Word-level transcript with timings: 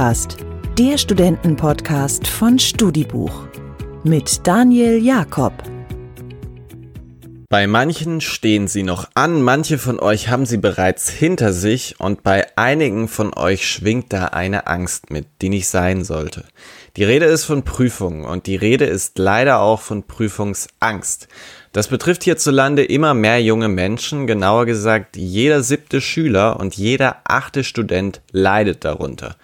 StudiCast, 0.00 0.38
der 0.78 0.96
Studentenpodcast 0.96 2.26
von 2.26 2.58
Studibuch 2.58 3.46
mit 4.02 4.46
Daniel 4.46 4.96
Jakob. 4.96 5.52
Bei 7.50 7.66
manchen 7.66 8.22
stehen 8.22 8.66
sie 8.66 8.82
noch 8.82 9.10
an, 9.12 9.42
manche 9.42 9.76
von 9.76 10.00
euch 10.00 10.28
haben 10.28 10.46
sie 10.46 10.56
bereits 10.56 11.10
hinter 11.10 11.52
sich 11.52 12.00
und 12.00 12.22
bei 12.22 12.46
einigen 12.56 13.08
von 13.08 13.34
euch 13.34 13.68
schwingt 13.68 14.10
da 14.14 14.26
eine 14.26 14.68
Angst 14.68 15.10
mit, 15.10 15.26
die 15.42 15.50
nicht 15.50 15.68
sein 15.68 16.02
sollte. 16.02 16.46
Die 16.96 17.04
Rede 17.04 17.26
ist 17.26 17.44
von 17.44 17.62
Prüfungen 17.62 18.24
und 18.24 18.46
die 18.46 18.56
Rede 18.56 18.86
ist 18.86 19.18
leider 19.18 19.60
auch 19.60 19.82
von 19.82 20.04
Prüfungsangst. 20.04 21.28
Das 21.72 21.86
betrifft 21.86 22.24
hierzulande 22.24 22.84
immer 22.84 23.14
mehr 23.14 23.40
junge 23.40 23.68
Menschen, 23.68 24.26
genauer 24.26 24.66
gesagt 24.66 25.16
jeder 25.16 25.62
siebte 25.62 26.00
Schüler 26.00 26.58
und 26.58 26.74
jeder 26.76 27.18
achte 27.22 27.62
Student 27.62 28.22
leidet 28.32 28.84
darunter. 28.84 29.36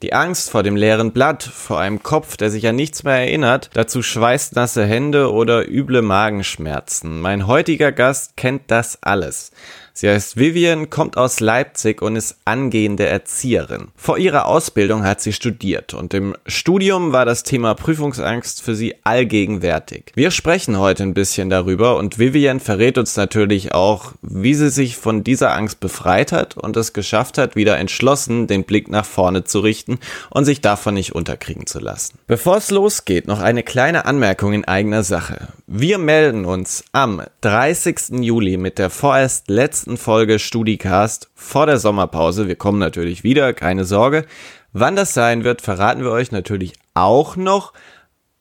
Die 0.00 0.14
Angst 0.14 0.50
vor 0.50 0.62
dem 0.62 0.76
leeren 0.76 1.12
Blatt, 1.12 1.42
vor 1.42 1.80
einem 1.80 2.02
Kopf, 2.02 2.38
der 2.38 2.50
sich 2.50 2.66
an 2.66 2.76
nichts 2.76 3.04
mehr 3.04 3.16
erinnert, 3.16 3.68
dazu 3.74 4.02
schweißnasse 4.02 4.84
Hände 4.86 5.30
oder 5.30 5.68
üble 5.68 6.00
Magenschmerzen. 6.00 7.20
Mein 7.20 7.46
heutiger 7.46 7.92
Gast 7.92 8.36
kennt 8.38 8.70
das 8.70 9.02
alles. 9.02 9.52
Sie 9.96 10.08
heißt 10.08 10.36
Vivian, 10.36 10.90
kommt 10.90 11.16
aus 11.16 11.38
Leipzig 11.38 12.02
und 12.02 12.16
ist 12.16 12.38
angehende 12.44 13.06
Erzieherin. 13.06 13.92
Vor 13.94 14.18
ihrer 14.18 14.46
Ausbildung 14.46 15.04
hat 15.04 15.20
sie 15.20 15.32
studiert 15.32 15.94
und 15.94 16.12
im 16.14 16.34
Studium 16.46 17.12
war 17.12 17.24
das 17.24 17.44
Thema 17.44 17.74
Prüfungsangst 17.74 18.60
für 18.60 18.74
sie 18.74 18.96
allgegenwärtig. 19.04 20.10
Wir 20.16 20.32
sprechen 20.32 20.80
heute 20.80 21.04
ein 21.04 21.14
bisschen 21.14 21.48
darüber 21.48 21.96
und 21.96 22.18
Vivian 22.18 22.58
verrät 22.58 22.98
uns 22.98 23.16
natürlich 23.16 23.72
auch, 23.72 24.14
wie 24.20 24.54
sie 24.54 24.70
sich 24.70 24.96
von 24.96 25.22
dieser 25.22 25.54
Angst 25.54 25.78
befreit 25.78 26.32
hat 26.32 26.56
und 26.56 26.76
es 26.76 26.92
geschafft 26.92 27.38
hat, 27.38 27.54
wieder 27.54 27.78
entschlossen 27.78 28.48
den 28.48 28.64
Blick 28.64 28.90
nach 28.90 29.06
vorne 29.06 29.44
zu 29.44 29.60
richten 29.60 30.00
und 30.28 30.44
sich 30.44 30.60
davon 30.60 30.94
nicht 30.94 31.14
unterkriegen 31.14 31.68
zu 31.68 31.78
lassen. 31.78 32.18
Bevor 32.26 32.56
es 32.56 32.72
losgeht, 32.72 33.28
noch 33.28 33.40
eine 33.40 33.62
kleine 33.62 34.06
Anmerkung 34.06 34.54
in 34.54 34.64
eigener 34.64 35.04
Sache. 35.04 35.50
Wir 35.68 35.98
melden 35.98 36.46
uns 36.46 36.82
am 36.90 37.22
30. 37.42 38.20
Juli 38.22 38.56
mit 38.56 38.78
der 38.78 38.90
vorerst 38.90 39.48
letzten 39.48 39.83
letzten 39.84 39.98
Folge 39.98 40.38
StudiCast 40.38 41.28
vor 41.34 41.66
der 41.66 41.78
Sommerpause. 41.78 42.48
Wir 42.48 42.56
kommen 42.56 42.78
natürlich 42.78 43.22
wieder, 43.22 43.52
keine 43.52 43.84
Sorge. 43.84 44.24
Wann 44.72 44.96
das 44.96 45.12
sein 45.12 45.44
wird, 45.44 45.60
verraten 45.60 46.02
wir 46.02 46.10
euch 46.10 46.32
natürlich 46.32 46.72
auch 46.94 47.36
noch. 47.36 47.74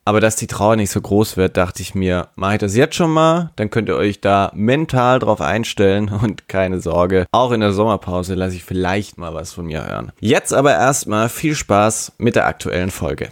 Aber 0.05 0.22
dass 0.22 0.38
die 0.38 0.47
Trauer 0.47 0.77
nicht 0.77 0.89
so 0.89 1.02
groß 1.02 1.35
wird, 1.35 1.58
dachte 1.58 1.81
ich 1.81 1.95
mir, 1.95 2.30
mache 2.35 2.53
ich 2.53 2.59
das 2.59 2.77
jetzt 2.77 2.95
schon 2.95 3.11
mal, 3.11 3.52
dann 3.58 3.69
könnt 3.69 3.89
ihr 3.89 3.97
euch 3.97 4.22
da 4.22 4.53
mental 4.55 5.19
drauf 5.19 5.41
einstellen 5.41 6.08
und 6.22 6.47
keine 6.47 6.80
Sorge, 6.80 7.25
auch 7.33 7.52
in 7.52 7.59
der 7.59 7.73
Sommerpause 7.73 8.35
lasse 8.35 8.55
ich 8.55 8.63
vielleicht 8.63 9.17
mal 9.17 9.33
was 9.33 9.52
von 9.52 9.66
mir 9.66 9.85
hören. 9.85 10.13
Jetzt 10.22 10.53
aber 10.53 10.72
erstmal 10.72 11.28
viel 11.28 11.55
Spaß 11.55 12.13
mit 12.19 12.38
der 12.38 12.47
aktuellen 12.47 12.89
Folge. 12.89 13.31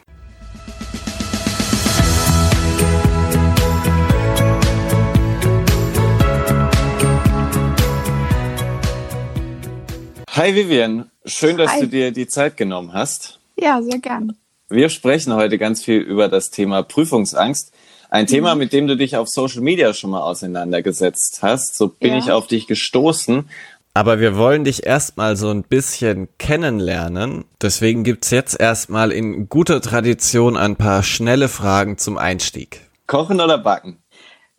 Hi 10.34 10.56
Vivian, 10.56 11.12
schön, 11.26 11.58
dass 11.58 11.74
Hi. 11.74 11.82
du 11.82 11.88
dir 11.90 12.12
die 12.12 12.26
Zeit 12.26 12.56
genommen 12.56 12.94
hast. 12.94 13.42
Ja, 13.58 13.82
sehr 13.82 14.00
gern. 14.00 14.38
Wir 14.70 14.88
sprechen 14.88 15.34
heute 15.34 15.58
ganz 15.58 15.84
viel 15.84 16.00
über 16.00 16.30
das 16.30 16.52
Thema 16.52 16.84
Prüfungsangst. 16.84 17.74
Ein 18.10 18.24
mhm. 18.24 18.28
Thema, 18.28 18.56
mit 18.56 18.72
dem 18.72 18.88
du 18.88 18.96
dich 18.96 19.18
auf 19.18 19.28
Social 19.28 19.60
Media 19.60 19.94
schon 19.94 20.12
mal 20.12 20.22
auseinandergesetzt 20.22 21.40
hast. 21.42 21.76
So 21.76 21.90
bin 21.90 22.14
ja. 22.14 22.20
ich 22.20 22.32
auf 22.32 22.48
dich 22.48 22.66
gestoßen. 22.68 23.50
Aber 23.94 24.22
wir 24.22 24.38
wollen 24.38 24.64
dich 24.64 24.86
erstmal 24.86 25.36
so 25.36 25.50
ein 25.50 25.64
bisschen 25.64 26.30
kennenlernen. 26.38 27.44
Deswegen 27.62 28.06
gibt's 28.06 28.30
jetzt 28.30 28.58
erstmal 28.58 29.12
in 29.12 29.50
guter 29.50 29.82
Tradition 29.82 30.56
ein 30.56 30.78
paar 30.78 31.04
schnelle 31.04 31.50
Fragen 31.50 31.98
zum 31.98 32.18
Einstieg. 32.18 32.90
Kochen 33.06 33.42
oder 33.42 33.58
backen? 33.58 34.02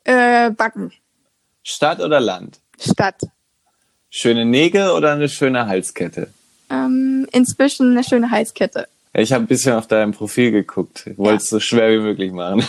Äh, 0.05 0.51
backen. 0.51 0.93
Stadt 1.63 2.01
oder 2.01 2.21
Land? 2.21 2.61
Stadt. 2.79 3.23
Schöne 4.15 4.45
Nägel 4.45 4.91
oder 4.91 5.15
eine 5.15 5.27
schöne 5.31 5.67
Halskette? 5.67 6.29
Ähm, 6.69 7.27
inzwischen 7.33 7.93
eine 7.93 8.05
schöne 8.05 8.31
Halskette. 8.31 8.87
Ich 9.15 9.33
habe 9.33 9.45
ein 9.45 9.47
bisschen 9.47 9.73
auf 9.73 9.87
deinem 9.87 10.13
Profil 10.13 10.51
geguckt. 10.51 11.07
Ich 11.07 11.17
wollte 11.17 11.37
es 11.43 11.51
ja. 11.51 11.57
so 11.57 11.61
schwer 11.61 11.91
wie 11.93 12.03
möglich 12.03 12.31
machen. 12.31 12.63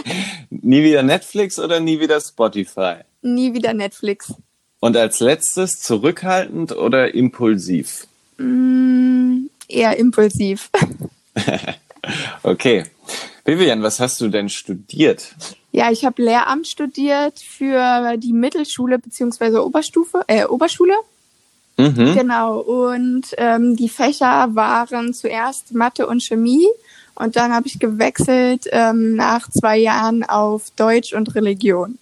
nie 0.50 0.82
wieder 0.82 1.04
Netflix 1.04 1.60
oder 1.60 1.78
nie 1.78 2.00
wieder 2.00 2.20
Spotify? 2.20 2.96
Nie 3.22 3.54
wieder 3.54 3.74
Netflix. 3.74 4.34
Und 4.80 4.96
als 4.96 5.20
letztes 5.20 5.78
zurückhaltend 5.78 6.72
oder 6.72 7.14
impulsiv? 7.14 8.08
Mm, 8.38 9.46
eher 9.68 9.96
impulsiv. 9.96 10.68
okay. 12.42 12.86
Vivian, 13.44 13.82
was 13.82 13.98
hast 14.00 14.20
du 14.20 14.28
denn 14.28 14.48
studiert? 14.48 15.34
Ja, 15.72 15.90
ich 15.90 16.04
habe 16.04 16.22
Lehramt 16.22 16.68
studiert 16.68 17.40
für 17.40 18.16
die 18.16 18.32
Mittelschule 18.32 18.98
beziehungsweise 18.98 19.64
Oberstufe, 19.64 20.22
äh, 20.28 20.44
Oberschule. 20.44 20.94
Mhm. 21.76 22.14
Genau. 22.14 22.60
Und 22.60 23.26
ähm, 23.38 23.76
die 23.76 23.88
Fächer 23.88 24.54
waren 24.54 25.14
zuerst 25.14 25.74
Mathe 25.74 26.06
und 26.06 26.22
Chemie 26.22 26.66
und 27.14 27.36
dann 27.36 27.52
habe 27.52 27.66
ich 27.66 27.78
gewechselt 27.78 28.66
ähm, 28.70 29.16
nach 29.16 29.50
zwei 29.50 29.78
Jahren 29.78 30.22
auf 30.22 30.70
Deutsch 30.76 31.12
und 31.12 31.34
Religion. 31.34 31.98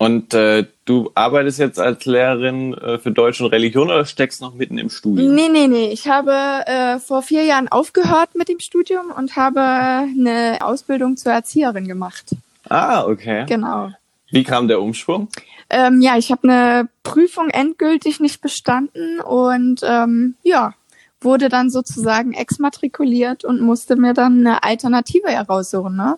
Und 0.00 0.32
äh, 0.32 0.64
du 0.86 1.10
arbeitest 1.14 1.58
jetzt 1.58 1.78
als 1.78 2.06
Lehrerin 2.06 2.72
äh, 2.72 2.96
für 2.96 3.10
Deutsch 3.10 3.42
und 3.42 3.48
Religion 3.48 3.88
oder 3.88 4.06
steckst 4.06 4.40
noch 4.40 4.54
mitten 4.54 4.78
im 4.78 4.88
Studium? 4.88 5.34
Nee, 5.34 5.50
nee, 5.50 5.66
nee. 5.66 5.92
Ich 5.92 6.08
habe 6.08 6.32
äh, 6.64 6.98
vor 6.98 7.20
vier 7.20 7.44
Jahren 7.44 7.68
aufgehört 7.68 8.34
mit 8.34 8.48
dem 8.48 8.60
Studium 8.60 9.12
und 9.14 9.36
habe 9.36 9.60
eine 9.60 10.56
Ausbildung 10.62 11.18
zur 11.18 11.32
Erzieherin 11.32 11.86
gemacht. 11.86 12.34
Ah, 12.70 13.04
okay. 13.04 13.44
Genau. 13.46 13.90
Wie 14.30 14.42
kam 14.42 14.68
der 14.68 14.80
Umschwung? 14.80 15.28
Ähm, 15.68 16.00
ja, 16.00 16.16
ich 16.16 16.30
habe 16.32 16.48
eine 16.48 16.88
Prüfung 17.02 17.50
endgültig 17.50 18.20
nicht 18.20 18.40
bestanden 18.40 19.20
und 19.20 19.82
ähm, 19.84 20.34
ja, 20.42 20.72
wurde 21.20 21.50
dann 21.50 21.68
sozusagen 21.68 22.32
exmatrikuliert 22.32 23.44
und 23.44 23.60
musste 23.60 23.96
mir 23.96 24.14
dann 24.14 24.46
eine 24.46 24.62
Alternative 24.62 25.28
heraussuchen. 25.28 25.94
Ne? 25.94 26.16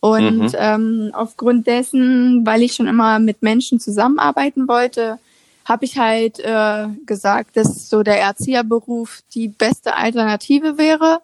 Und 0.00 0.40
mhm. 0.40 0.54
ähm, 0.54 1.10
aufgrund 1.12 1.66
dessen, 1.66 2.46
weil 2.46 2.62
ich 2.62 2.74
schon 2.74 2.86
immer 2.86 3.18
mit 3.18 3.42
Menschen 3.42 3.80
zusammenarbeiten 3.80 4.68
wollte, 4.68 5.18
habe 5.64 5.84
ich 5.84 5.98
halt 5.98 6.38
äh, 6.38 6.86
gesagt, 7.04 7.56
dass 7.56 7.90
so 7.90 8.02
der 8.02 8.20
Erzieherberuf 8.20 9.20
die 9.34 9.48
beste 9.48 9.96
Alternative 9.96 10.78
wäre. 10.78 11.20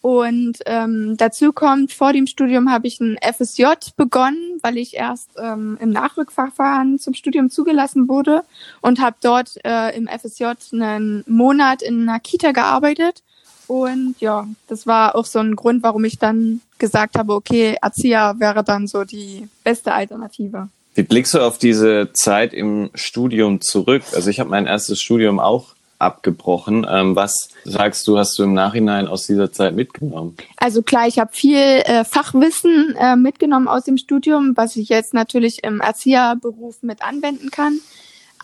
Und 0.00 0.58
ähm, 0.66 1.16
dazu 1.16 1.52
kommt, 1.52 1.92
vor 1.92 2.12
dem 2.12 2.26
Studium 2.26 2.70
habe 2.70 2.86
ich 2.86 3.00
ein 3.00 3.16
FSJ 3.22 3.64
begonnen, 3.96 4.58
weil 4.62 4.76
ich 4.76 4.96
erst 4.96 5.30
ähm, 5.38 5.78
im 5.80 5.90
Nachrückverfahren 5.90 6.98
zum 6.98 7.14
Studium 7.14 7.48
zugelassen 7.48 8.08
wurde 8.08 8.42
und 8.82 9.00
habe 9.00 9.16
dort 9.22 9.56
äh, 9.64 9.96
im 9.96 10.06
FSJ 10.06 10.44
einen 10.72 11.24
Monat 11.26 11.80
in 11.80 12.06
einer 12.06 12.20
Kita 12.20 12.52
gearbeitet 12.52 13.22
und 13.66 14.16
ja, 14.20 14.46
das 14.68 14.86
war 14.86 15.14
auch 15.14 15.26
so 15.26 15.38
ein 15.38 15.56
Grund, 15.56 15.82
warum 15.82 16.04
ich 16.04 16.18
dann 16.18 16.60
gesagt 16.78 17.16
habe, 17.18 17.34
okay, 17.34 17.76
Erzieher 17.80 18.36
wäre 18.38 18.62
dann 18.64 18.86
so 18.86 19.04
die 19.04 19.48
beste 19.62 19.92
Alternative. 19.92 20.68
Wie 20.94 21.02
blickst 21.02 21.34
du 21.34 21.40
auf 21.40 21.58
diese 21.58 22.10
Zeit 22.12 22.52
im 22.52 22.90
Studium 22.94 23.60
zurück? 23.60 24.02
Also 24.14 24.30
ich 24.30 24.38
habe 24.38 24.50
mein 24.50 24.66
erstes 24.66 25.00
Studium 25.00 25.40
auch 25.40 25.74
abgebrochen. 25.98 26.86
Ähm, 26.88 27.16
was 27.16 27.48
sagst 27.64 28.06
du, 28.06 28.18
hast 28.18 28.38
du 28.38 28.44
im 28.44 28.52
Nachhinein 28.52 29.08
aus 29.08 29.26
dieser 29.26 29.52
Zeit 29.52 29.74
mitgenommen? 29.74 30.36
Also 30.56 30.82
klar, 30.82 31.08
ich 31.08 31.18
habe 31.18 31.32
viel 31.32 31.56
äh, 31.56 32.04
Fachwissen 32.04 32.94
äh, 32.98 33.16
mitgenommen 33.16 33.68
aus 33.68 33.84
dem 33.84 33.96
Studium, 33.96 34.52
was 34.56 34.76
ich 34.76 34.88
jetzt 34.88 35.14
natürlich 35.14 35.64
im 35.64 35.80
Erzieherberuf 35.80 36.82
mit 36.82 37.02
anwenden 37.02 37.50
kann. 37.50 37.80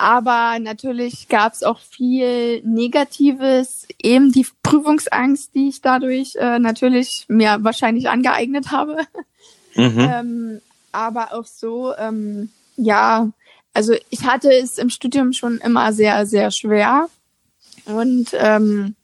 Aber 0.01 0.59
natürlich 0.59 1.29
gab 1.29 1.53
es 1.53 1.63
auch 1.63 1.79
viel 1.79 2.63
Negatives, 2.63 3.87
eben 4.03 4.33
die 4.33 4.47
Prüfungsangst, 4.63 5.55
die 5.55 5.69
ich 5.69 5.83
dadurch 5.83 6.37
äh, 6.37 6.59
natürlich 6.59 7.27
mir 7.29 7.59
wahrscheinlich 7.61 8.09
angeeignet 8.09 8.71
habe. 8.71 8.97
Mhm. 9.75 9.99
ähm, 9.99 10.61
aber 10.91 11.35
auch 11.35 11.45
so, 11.45 11.95
ähm, 11.99 12.49
ja, 12.77 13.29
also 13.75 13.93
ich 14.09 14.25
hatte 14.25 14.51
es 14.51 14.79
im 14.79 14.89
Studium 14.89 15.35
schon 15.35 15.59
immer 15.59 15.93
sehr, 15.93 16.25
sehr 16.25 16.51
schwer. 16.51 17.11
Und 17.85 18.31
ähm, 18.33 18.95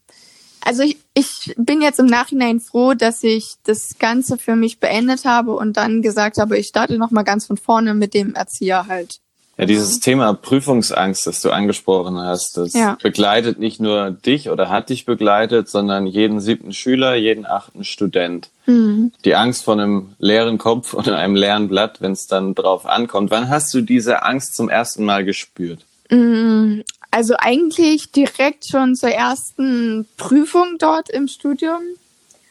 also 0.62 0.82
ich, 0.82 0.96
ich 1.12 1.54
bin 1.58 1.82
jetzt 1.82 1.98
im 1.98 2.06
Nachhinein 2.06 2.58
froh, 2.58 2.94
dass 2.94 3.22
ich 3.22 3.56
das 3.64 3.98
Ganze 3.98 4.38
für 4.38 4.56
mich 4.56 4.80
beendet 4.80 5.26
habe 5.26 5.52
und 5.56 5.76
dann 5.76 6.00
gesagt 6.00 6.38
habe, 6.38 6.56
ich 6.56 6.68
starte 6.68 6.96
nochmal 6.96 7.24
ganz 7.24 7.44
von 7.44 7.58
vorne 7.58 7.92
mit 7.92 8.14
dem 8.14 8.34
Erzieher 8.34 8.86
halt. 8.86 9.20
Ja, 9.58 9.64
dieses 9.64 10.00
Thema 10.00 10.34
Prüfungsangst, 10.34 11.26
das 11.26 11.40
du 11.40 11.50
angesprochen 11.50 12.18
hast, 12.18 12.58
das 12.58 12.74
ja. 12.74 12.98
begleitet 13.02 13.58
nicht 13.58 13.80
nur 13.80 14.10
dich 14.10 14.50
oder 14.50 14.68
hat 14.68 14.90
dich 14.90 15.06
begleitet, 15.06 15.70
sondern 15.70 16.06
jeden 16.06 16.40
siebten 16.40 16.74
Schüler, 16.74 17.14
jeden 17.14 17.46
achten 17.46 17.82
Student. 17.82 18.50
Mhm. 18.66 19.12
Die 19.24 19.34
Angst 19.34 19.64
vor 19.64 19.74
einem 19.74 20.14
leeren 20.18 20.58
Kopf 20.58 20.92
oder 20.92 21.16
einem 21.16 21.36
leeren 21.36 21.68
Blatt, 21.68 22.02
wenn 22.02 22.12
es 22.12 22.26
dann 22.26 22.54
drauf 22.54 22.84
ankommt. 22.84 23.30
Wann 23.30 23.48
hast 23.48 23.72
du 23.72 23.80
diese 23.80 24.24
Angst 24.24 24.56
zum 24.56 24.68
ersten 24.68 25.06
Mal 25.06 25.24
gespürt? 25.24 25.86
Mhm. 26.10 26.84
Also 27.10 27.34
eigentlich 27.38 28.12
direkt 28.12 28.66
schon 28.70 28.94
zur 28.94 29.08
ersten 29.08 30.06
Prüfung 30.18 30.76
dort 30.78 31.08
im 31.08 31.28
Studium, 31.28 31.80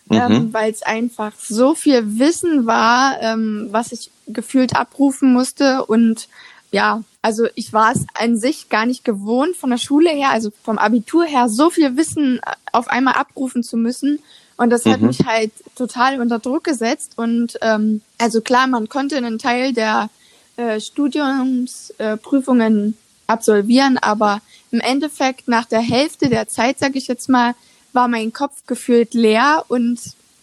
mhm. 0.08 0.18
ähm, 0.18 0.54
weil 0.54 0.72
es 0.72 0.82
einfach 0.82 1.34
so 1.38 1.76
viel 1.76 2.18
Wissen 2.18 2.66
war, 2.66 3.22
ähm, 3.22 3.68
was 3.70 3.92
ich 3.92 4.10
gefühlt 4.26 4.76
abrufen 4.76 5.34
musste. 5.34 5.86
Und 5.86 6.28
ja, 6.76 7.02
also 7.22 7.48
ich 7.56 7.72
war 7.72 7.94
es 7.94 8.06
an 8.16 8.38
sich 8.38 8.68
gar 8.68 8.86
nicht 8.86 9.06
gewohnt 9.06 9.56
von 9.56 9.70
der 9.70 9.78
Schule 9.78 10.10
her, 10.10 10.32
also 10.32 10.52
vom 10.62 10.78
Abitur 10.78 11.24
her, 11.24 11.48
so 11.48 11.70
viel 11.70 11.96
Wissen 11.96 12.42
auf 12.74 12.90
einmal 12.90 13.14
abrufen 13.14 13.64
zu 13.64 13.78
müssen. 13.78 14.20
Und 14.58 14.72
das 14.72 14.86
hat 14.86 15.00
mhm. 15.00 15.08
mich 15.08 15.26
halt 15.26 15.54
total 15.78 16.20
unter 16.20 16.40
Druck 16.40 16.66
gesetzt. 16.66 17.14
Und 17.16 17.58
ähm, 17.62 18.02
also 18.18 18.42
klar, 18.42 18.68
man 18.68 18.90
konnte 18.90 19.16
einen 19.16 19.40
Teil 19.40 19.72
der 19.72 20.10
äh, 20.58 20.82
Studiumsprüfungen 20.82 22.90
äh, 22.90 22.94
absolvieren, 23.32 23.98
aber 23.98 24.42
im 24.72 24.82
Endeffekt 24.82 25.48
nach 25.48 25.64
der 25.64 25.80
Hälfte 25.80 26.28
der 26.28 26.50
Zeit, 26.50 26.78
sage 26.78 26.98
ich 26.98 27.08
jetzt 27.08 27.30
mal, 27.30 27.56
war 27.94 28.10
mein 28.10 28.34
Kopf 28.34 28.66
gefühlt 28.68 29.14
leer 29.14 29.64
und 29.70 29.98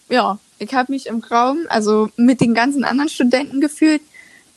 ja, 0.08 0.38
ich 0.58 0.72
habe 0.72 0.92
mich 0.92 1.08
im 1.08 1.20
Raum, 1.20 1.66
also 1.68 2.08
mit 2.16 2.40
den 2.40 2.54
ganzen 2.54 2.84
anderen 2.84 3.10
Studenten 3.10 3.60
gefühlt, 3.60 4.00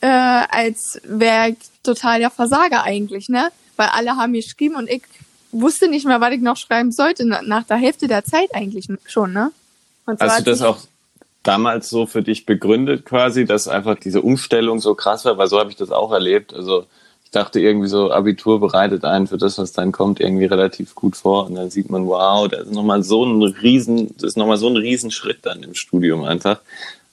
äh, 0.06 0.46
als 0.50 1.00
wäre 1.02 1.50
ich 1.50 1.56
total 1.82 2.20
der 2.20 2.30
Versager 2.30 2.84
eigentlich, 2.84 3.28
ne? 3.28 3.48
Weil 3.74 3.88
alle 3.88 4.16
haben 4.16 4.32
geschrieben 4.34 4.76
und 4.76 4.88
ich 4.88 5.02
wusste 5.50 5.88
nicht 5.88 6.06
mehr, 6.06 6.20
was 6.20 6.32
ich 6.32 6.40
noch 6.40 6.56
schreiben 6.56 6.92
sollte, 6.92 7.26
nach 7.26 7.64
der 7.64 7.76
Hälfte 7.76 8.06
der 8.06 8.24
Zeit 8.24 8.54
eigentlich 8.54 8.86
schon, 9.06 9.32
ne? 9.32 9.50
Und 10.06 10.20
Hast 10.20 10.38
du 10.38 10.44
das 10.44 10.62
auch 10.62 10.78
damals 11.42 11.88
so 11.88 12.06
für 12.06 12.22
dich 12.22 12.46
begründet 12.46 13.04
quasi, 13.04 13.46
dass 13.46 13.66
einfach 13.66 13.98
diese 13.98 14.22
Umstellung 14.22 14.78
so 14.78 14.94
krass 14.94 15.24
war? 15.24 15.38
Weil 15.38 15.48
so 15.48 15.58
habe 15.58 15.70
ich 15.70 15.76
das 15.76 15.90
auch 15.90 16.12
erlebt. 16.12 16.54
Also 16.54 16.86
ich 17.24 17.32
dachte 17.32 17.58
irgendwie 17.58 17.88
so, 17.88 18.12
Abitur 18.12 18.60
bereitet 18.60 19.04
einen 19.04 19.26
für 19.26 19.38
das, 19.38 19.58
was 19.58 19.72
dann 19.72 19.90
kommt, 19.90 20.20
irgendwie 20.20 20.44
relativ 20.44 20.94
gut 20.94 21.16
vor. 21.16 21.46
Und 21.46 21.56
dann 21.56 21.70
sieht 21.70 21.90
man, 21.90 22.06
wow, 22.06 22.46
da 22.46 22.58
ist 22.58 22.70
nochmal 22.70 23.02
so 23.02 23.24
ein 23.24 23.42
riesen, 23.42 24.14
das 24.14 24.22
ist 24.22 24.36
nochmal 24.36 24.58
so 24.58 24.68
ein 24.68 24.76
Riesenschritt 24.76 25.40
dann 25.42 25.64
im 25.64 25.74
Studium 25.74 26.22
einfach. 26.22 26.60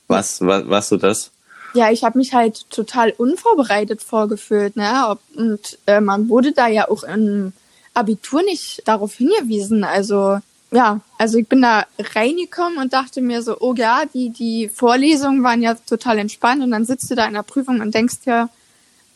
Was, 0.08 0.42
was, 0.42 0.70
was 0.70 0.90
so 0.90 0.98
das? 0.98 1.33
Ja, 1.74 1.92
ich 1.92 2.04
habe 2.04 2.20
mich 2.20 2.34
halt 2.34 2.70
total 2.70 3.12
unvorbereitet 3.18 4.02
vorgefühlt, 4.02 4.76
ne? 4.76 5.18
Und 5.36 5.80
äh, 5.88 6.02
man 6.02 6.30
wurde 6.30 6.52
da 6.52 6.68
ja 6.68 6.88
auch 6.88 7.04
im 7.04 7.54
Abitur 7.94 8.44
nicht 8.44 8.82
darauf 8.86 9.16
hingewiesen. 9.16 9.84
Also 9.84 10.40
ja, 10.74 11.02
also 11.20 11.38
ich 11.38 11.48
bin 11.48 11.62
da 11.62 11.86
reingekommen 12.00 12.80
und 12.80 12.94
dachte 12.94 13.22
mir 13.22 13.44
so, 13.44 13.58
oh 13.60 13.76
ja, 13.76 14.04
die, 14.12 14.32
die 14.32 14.70
Vorlesungen 14.70 15.44
waren 15.44 15.62
ja 15.62 15.76
total 15.76 16.18
entspannt 16.18 16.64
und 16.64 16.72
dann 16.72 16.86
sitzt 16.86 17.12
du 17.12 17.16
da 17.16 17.28
in 17.28 17.36
der 17.36 17.44
Prüfung 17.44 17.80
und 17.80 17.94
denkst 17.94 18.20
ja, 18.26 18.50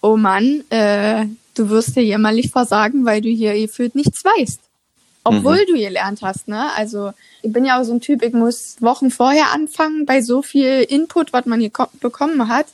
oh 0.02 0.18
Mann, 0.18 0.64
äh, 0.70 1.26
du 1.56 1.70
wirst 1.70 1.96
dir 1.96 2.04
jämmerlich 2.04 2.52
versagen, 2.52 3.06
weil 3.06 3.22
du 3.22 3.30
hier 3.30 3.54
gefühlt 3.60 3.96
nichts 3.96 4.24
weißt. 4.24 4.67
Obwohl 5.28 5.58
mhm. 5.58 5.68
du 5.68 5.74
gelernt 5.74 6.22
hast, 6.22 6.48
ne? 6.48 6.70
Also 6.76 7.12
ich 7.42 7.52
bin 7.52 7.66
ja 7.66 7.80
auch 7.80 7.84
so 7.84 7.94
ein 7.94 8.02
Typ, 8.02 8.24
ich 8.24 8.34
muss 8.34 8.78
Wochen 8.80 9.12
vorher 9.12 9.52
anfangen 9.54 10.06
bei 10.06 10.22
so 10.22 10.42
viel 10.42 10.84
Input, 10.84 11.34
was 11.34 11.46
man 11.46 11.60
hier 11.60 11.72
bekommen 12.00 12.48
hat. 12.48 12.68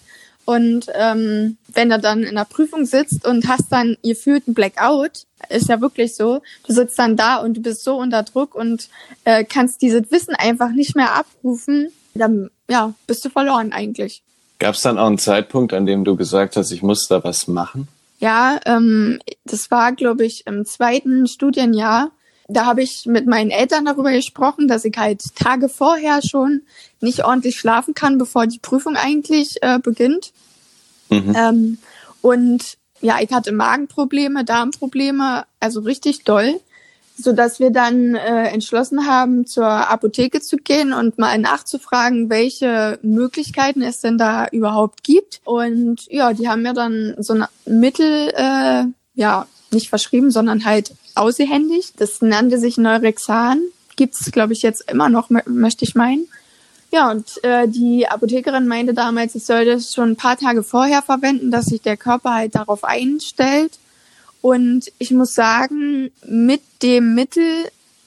Und 0.46 0.88
ähm, 0.94 1.58
wenn 1.74 1.90
er 1.90 2.00
dann 2.00 2.24
in 2.24 2.36
der 2.36 2.46
Prüfung 2.46 2.86
sitzt 2.86 3.26
und 3.26 3.48
hast 3.48 3.72
dann 3.72 3.98
gefühlt 4.04 4.46
einen 4.46 4.54
Blackout, 4.54 5.26
ist 5.50 5.70
ja 5.70 5.80
wirklich 5.80 6.16
so, 6.16 6.42
du 6.68 6.74
sitzt 6.74 7.00
dann 7.00 7.16
da 7.16 7.38
und 7.38 7.56
du 7.56 7.62
bist 7.62 7.84
so 7.84 7.96
unter 7.96 8.24
Druck 8.24 8.54
und 8.54 8.90
äh, 9.24 9.46
kannst 9.46 9.82
dieses 9.82 10.12
Wissen 10.12 10.36
einfach 10.36 10.72
nicht 10.72 10.96
mehr 10.96 11.16
abrufen, 11.16 11.92
dann 12.14 12.50
ja, 12.70 12.94
bist 13.08 13.24
du 13.24 13.30
verloren 13.30 13.72
eigentlich. 13.72 14.22
Gab 14.60 14.76
es 14.76 14.82
dann 14.82 14.98
auch 14.98 15.08
einen 15.08 15.18
Zeitpunkt, 15.18 15.74
an 15.74 15.86
dem 15.86 16.04
du 16.04 16.16
gesagt 16.16 16.58
hast, 16.58 16.72
ich 16.72 16.84
muss 16.84 17.08
da 17.08 17.24
was 17.24 17.48
machen? 17.48 17.88
Ja, 18.20 18.60
ähm, 18.66 19.20
das 19.44 19.70
war, 19.72 19.92
glaube 19.92 20.26
ich, 20.26 20.48
im 20.48 20.66
zweiten 20.66 21.28
Studienjahr. 21.28 22.12
Da 22.48 22.66
habe 22.66 22.82
ich 22.84 23.06
mit 23.06 23.26
meinen 23.26 23.52
Eltern 23.52 23.86
darüber 23.86 24.12
gesprochen, 24.12 24.68
dass 24.68 24.86
ich 24.86 24.98
halt 24.98 25.22
Tage 25.36 25.70
vorher 25.70 26.22
schon 26.22 26.62
nicht 27.00 27.24
ordentlich 27.24 27.58
schlafen 27.58 27.94
kann, 27.94 28.18
bevor 28.18 28.48
die 28.48 28.60
Prüfung 28.60 28.96
eigentlich 28.96 29.58
äh, 29.62 29.80
beginnt. 29.80 30.34
Mhm. 31.10 31.34
Ähm, 31.36 31.78
und 32.22 32.78
ja, 33.02 33.18
ich 33.22 33.32
hatte 33.32 33.52
Magenprobleme, 33.52 34.46
Darmprobleme, 34.46 35.46
also 35.60 35.82
richtig 35.82 36.24
doll, 36.24 36.60
so 37.18 37.34
dass 37.34 37.60
wir 37.60 37.70
dann 37.70 38.16
äh, 38.16 38.48
entschlossen 38.48 39.08
haben, 39.08 39.46
zur 39.46 39.68
Apotheke 39.68 40.42
zu 40.42 40.58
gehen 40.58 40.94
und 40.94 41.20
mal 41.20 41.38
nachzufragen, 41.38 42.30
welche 42.30 43.00
Möglichkeiten 43.04 43.82
es 43.82 44.00
denn 44.00 44.18
da 44.18 44.48
überhaupt 44.48 45.04
gibt. 45.04 45.42
Und 45.44 46.08
ja, 46.10 46.34
die 46.34 46.48
haben 46.48 46.64
mir 46.64 46.74
dann 46.74 47.16
so 47.20 47.34
ein 47.34 47.46
Mittel, 47.66 48.32
äh, 48.36 48.86
ja, 49.16 49.48
nicht 49.74 49.90
verschrieben, 49.90 50.32
sondern 50.32 50.66
halt 50.66 50.94
ausgehändigt. 51.16 51.94
Das 51.98 52.22
nannte 52.22 52.60
sich 52.60 52.78
Neurexan. 52.78 53.62
Gibt's, 53.96 54.32
glaube 54.32 54.54
ich, 54.54 54.62
jetzt 54.62 54.90
immer 54.90 55.10
noch, 55.10 55.30
möchte 55.46 55.86
ich 55.86 55.96
meinen. 55.96 56.28
Ja, 56.94 57.10
und 57.10 57.44
äh, 57.44 57.68
die 57.68 58.08
Apothekerin 58.08 58.68
meinte 58.68 58.94
damals, 58.94 59.34
ich 59.34 59.46
sollte 59.46 59.72
es 59.72 59.96
schon 59.96 60.12
ein 60.12 60.16
paar 60.16 60.38
Tage 60.38 60.62
vorher 60.62 61.02
verwenden, 61.02 61.50
dass 61.50 61.66
sich 61.66 61.82
der 61.82 61.98
Körper 61.98 62.36
halt 62.36 62.54
darauf 62.54 62.84
einstellt. 62.84 63.80
Und 64.42 64.92
ich 65.00 65.10
muss 65.10 65.34
sagen, 65.34 66.12
mit 66.24 66.62
dem 66.84 67.16
Mittel, 67.16 67.48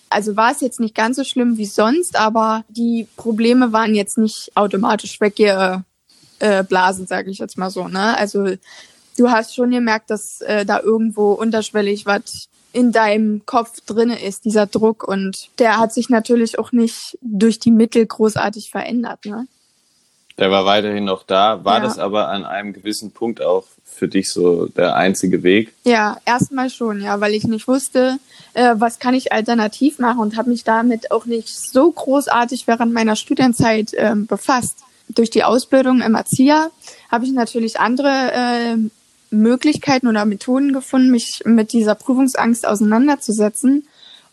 also 0.09 0.37
war 0.37 0.53
es 0.53 0.61
jetzt 0.61 0.79
nicht 0.79 0.95
ganz 0.95 1.17
so 1.17 1.25
schlimm 1.25 1.57
wie 1.57 1.67
sonst, 1.67 2.15
aber 2.15 2.65
die 2.69 3.09
Probleme 3.17 3.73
waren 3.73 3.95
jetzt 3.95 4.19
nicht 4.19 4.53
automatisch 4.55 5.21
weggeblasen, 5.21 5.85
äh, 7.05 7.09
sage 7.09 7.31
ich 7.31 7.39
jetzt 7.39 7.59
mal 7.59 7.71
so. 7.71 7.89
Ne? 7.89 8.17
Also 8.17 8.55
du 9.17 9.31
hast 9.31 9.55
schon 9.55 9.71
gemerkt, 9.71 10.11
dass 10.11 10.41
äh, 10.43 10.65
da 10.65 10.81
irgendwo 10.81 11.33
unterschwellig 11.33 12.07
was 12.07 12.49
in 12.73 12.93
deinem 12.93 13.47
Kopf 13.47 13.81
drinne 13.87 14.23
ist, 14.23 14.45
dieser 14.45 14.67
Druck. 14.67 15.03
Und 15.07 15.49
der 15.59 15.79
hat 15.79 15.95
sich 15.95 16.11
natürlich 16.11 16.59
auch 16.59 16.73
nicht 16.73 17.19
durch 17.23 17.59
die 17.59 17.71
Mittel 17.71 18.05
großartig 18.05 18.71
verändert. 18.71 19.25
Ne? 19.25 19.47
Der 20.39 20.51
war 20.51 20.67
weiterhin 20.67 21.05
noch 21.05 21.23
da. 21.23 21.65
War 21.65 21.79
ja. 21.79 21.85
das 21.85 21.99
aber 21.99 22.29
an 22.29 22.45
einem 22.45 22.75
gewissen 22.75 23.13
Punkt 23.13 23.41
auch 23.41 23.65
für 23.83 24.09
dich 24.09 24.31
so 24.31 24.67
der 24.67 24.95
einzige 24.95 25.43
Weg? 25.43 25.73
Ja, 25.85 26.19
erstmal 26.27 26.69
schon, 26.69 27.01
ja, 27.01 27.19
weil 27.21 27.33
ich 27.33 27.45
nicht 27.45 27.67
wusste, 27.67 28.19
äh, 28.53 28.75
was 28.77 28.99
kann 28.99 29.15
ich 29.15 29.33
alternativ 29.33 29.99
machen 29.99 30.21
und 30.21 30.37
habe 30.37 30.51
mich 30.51 30.63
damit 30.63 31.11
auch 31.11 31.25
nicht 31.25 31.49
so 31.49 31.91
großartig 31.91 32.67
während 32.67 32.93
meiner 32.93 33.17
Studienzeit 33.17 33.95
äh, 33.95 34.15
befasst. 34.15 34.81
Durch 35.09 35.31
die 35.31 35.45
Ausbildung 35.45 36.03
im 36.03 36.15
Erzieher 36.15 36.71
habe 37.11 37.25
ich 37.25 37.33
natürlich 37.33 37.81
andere 37.81 38.33
äh, 38.33 38.77
Möglichkeiten 39.31 40.07
oder 40.07 40.25
Methoden 40.25 40.73
gefunden, 40.73 41.11
mich 41.11 41.43
mit 41.45 41.73
dieser 41.73 41.95
Prüfungsangst 41.95 42.67
auseinanderzusetzen. 42.67 43.87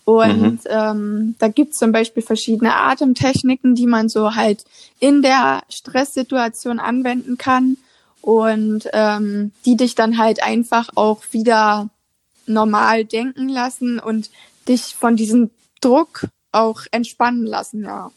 Und 0.05 0.51
mhm. 0.51 0.59
ähm, 0.69 1.35
da 1.39 1.47
gibt 1.47 1.73
es 1.73 1.79
zum 1.79 1.91
Beispiel 1.91 2.23
verschiedene 2.23 2.75
Atemtechniken, 2.75 3.75
die 3.75 3.87
man 3.87 4.09
so 4.09 4.35
halt 4.35 4.65
in 4.99 5.21
der 5.21 5.63
Stresssituation 5.69 6.79
anwenden 6.79 7.37
kann 7.37 7.77
und 8.21 8.89
ähm, 8.93 9.51
die 9.65 9.77
dich 9.77 9.95
dann 9.95 10.17
halt 10.17 10.43
einfach 10.43 10.89
auch 10.95 11.23
wieder 11.31 11.89
normal 12.45 13.05
denken 13.05 13.47
lassen 13.47 13.99
und 13.99 14.29
dich 14.67 14.95
von 14.95 15.15
diesem 15.15 15.51
Druck 15.81 16.27
auch 16.51 16.81
entspannen 16.91 17.45
lassen, 17.45 17.83
ja. 17.83 18.11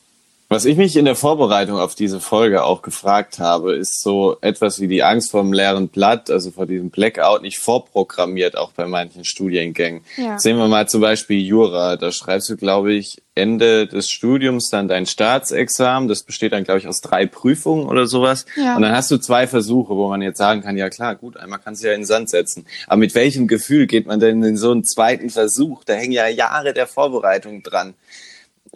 Was 0.48 0.64
ich 0.64 0.76
mich 0.76 0.96
in 0.96 1.06
der 1.06 1.16
Vorbereitung 1.16 1.76
auf 1.76 1.96
diese 1.96 2.20
Folge 2.20 2.62
auch 2.62 2.82
gefragt 2.82 3.40
habe, 3.40 3.74
ist 3.74 4.00
so 4.00 4.36
etwas 4.42 4.80
wie 4.80 4.86
die 4.86 5.02
Angst 5.02 5.32
vor 5.32 5.42
dem 5.42 5.52
leeren 5.52 5.88
Blatt, 5.88 6.30
also 6.30 6.52
vor 6.52 6.66
diesem 6.66 6.90
Blackout, 6.90 7.42
nicht 7.42 7.58
vorprogrammiert, 7.58 8.56
auch 8.56 8.70
bei 8.70 8.86
manchen 8.86 9.24
Studiengängen. 9.24 10.02
Ja. 10.16 10.38
Sehen 10.38 10.56
wir 10.56 10.68
mal 10.68 10.88
zum 10.88 11.00
Beispiel 11.00 11.40
Jura. 11.40 11.96
Da 11.96 12.12
schreibst 12.12 12.48
du, 12.48 12.56
glaube 12.56 12.92
ich, 12.92 13.20
Ende 13.34 13.88
des 13.88 14.08
Studiums 14.08 14.70
dann 14.70 14.86
dein 14.86 15.06
Staatsexamen. 15.06 16.08
Das 16.08 16.22
besteht 16.22 16.52
dann, 16.52 16.62
glaube 16.62 16.78
ich, 16.78 16.86
aus 16.86 17.00
drei 17.00 17.26
Prüfungen 17.26 17.86
oder 17.86 18.06
sowas. 18.06 18.46
Ja. 18.54 18.76
Und 18.76 18.82
dann 18.82 18.92
hast 18.92 19.10
du 19.10 19.18
zwei 19.18 19.48
Versuche, 19.48 19.96
wo 19.96 20.08
man 20.08 20.22
jetzt 20.22 20.38
sagen 20.38 20.62
kann, 20.62 20.76
ja 20.76 20.88
klar, 20.90 21.16
gut, 21.16 21.36
einmal 21.36 21.58
kannst 21.58 21.82
du 21.82 21.88
ja 21.88 21.94
in 21.94 22.02
den 22.02 22.06
Sand 22.06 22.30
setzen. 22.30 22.66
Aber 22.86 22.98
mit 22.98 23.16
welchem 23.16 23.48
Gefühl 23.48 23.88
geht 23.88 24.06
man 24.06 24.20
denn 24.20 24.44
in 24.44 24.56
so 24.56 24.70
einen 24.70 24.84
zweiten 24.84 25.28
Versuch? 25.28 25.82
Da 25.82 25.94
hängen 25.94 26.12
ja 26.12 26.28
Jahre 26.28 26.72
der 26.72 26.86
Vorbereitung 26.86 27.64
dran. 27.64 27.94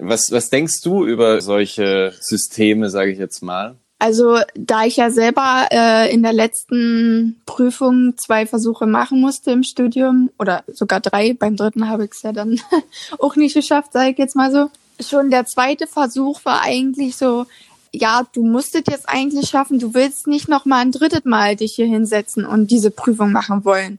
Was, 0.01 0.31
was 0.31 0.51
denkst 0.51 0.81
du 0.83 1.05
über 1.05 1.41
solche 1.41 2.13
Systeme, 2.21 2.91
sage 2.91 3.13
ich 3.13 3.19
jetzt 3.19 3.43
mal? 3.43 3.77
Also 4.01 4.39
da 4.55 4.87
ich 4.87 4.97
ja 4.97 5.11
selber 5.11 5.69
äh, 5.71 6.13
in 6.13 6.23
der 6.23 6.33
letzten 6.33 7.43
Prüfung 7.45 8.15
zwei 8.17 8.47
Versuche 8.47 8.87
machen 8.87 9.21
musste 9.21 9.51
im 9.51 9.63
Studium 9.63 10.31
oder 10.39 10.65
sogar 10.69 11.01
drei, 11.01 11.35
beim 11.35 11.55
dritten 11.55 11.87
habe 11.89 12.07
ich 12.07 12.13
es 12.13 12.23
ja 12.23 12.33
dann 12.33 12.59
auch 13.19 13.37
nicht 13.37 13.55
geschafft, 13.55 13.93
sage 13.93 14.13
ich 14.13 14.19
jetzt 14.19 14.37
mal 14.37 14.51
so. 14.51 14.71
Schon 15.07 15.31
der 15.31 15.45
zweite 15.45 15.87
Versuch 15.87 16.45
war 16.45 16.63
eigentlich 16.63 17.17
so, 17.17 17.47
ja, 17.93 18.27
du 18.33 18.43
musst 18.43 18.75
es 18.75 18.85
jetzt 18.89 19.07
eigentlich 19.07 19.51
schaffen, 19.51 19.79
du 19.79 19.93
willst 19.93 20.27
nicht 20.27 20.49
noch 20.49 20.65
mal 20.65 20.81
ein 20.81 20.93
drittes 20.93 21.25
Mal 21.25 21.57
dich 21.57 21.75
hier 21.75 21.87
hinsetzen 21.87 22.47
und 22.47 22.71
diese 22.71 22.91
Prüfung 22.91 23.33
machen 23.33 23.67
wollen. 23.67 23.99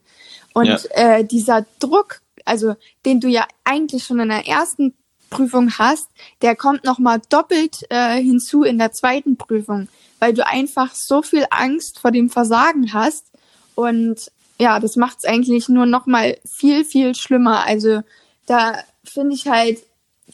Und 0.53 0.65
ja. 0.65 0.79
äh, 0.91 1.23
dieser 1.23 1.65
Druck, 1.79 2.21
also 2.43 2.75
den 3.05 3.19
du 3.19 3.27
ja 3.27 3.47
eigentlich 3.63 4.03
schon 4.03 4.19
in 4.19 4.29
der 4.29 4.47
ersten 4.47 4.95
Prüfung 5.31 5.71
hast, 5.79 6.07
der 6.43 6.55
kommt 6.55 6.83
nochmal 6.83 7.19
doppelt 7.29 7.87
äh, 7.89 8.21
hinzu 8.21 8.61
in 8.61 8.77
der 8.77 8.91
zweiten 8.91 9.37
Prüfung, 9.37 9.87
weil 10.19 10.33
du 10.35 10.45
einfach 10.45 10.93
so 10.93 11.23
viel 11.23 11.47
Angst 11.49 11.97
vor 11.97 12.11
dem 12.11 12.29
Versagen 12.29 12.93
hast. 12.93 13.25
Und 13.73 14.31
ja, 14.59 14.79
das 14.79 14.95
macht 14.95 15.17
es 15.19 15.25
eigentlich 15.25 15.69
nur 15.69 15.87
noch 15.87 16.05
mal 16.05 16.37
viel, 16.45 16.85
viel 16.85 17.15
schlimmer. 17.15 17.65
Also 17.65 18.01
da 18.45 18.75
finde 19.03 19.33
ich 19.33 19.47
halt, 19.47 19.79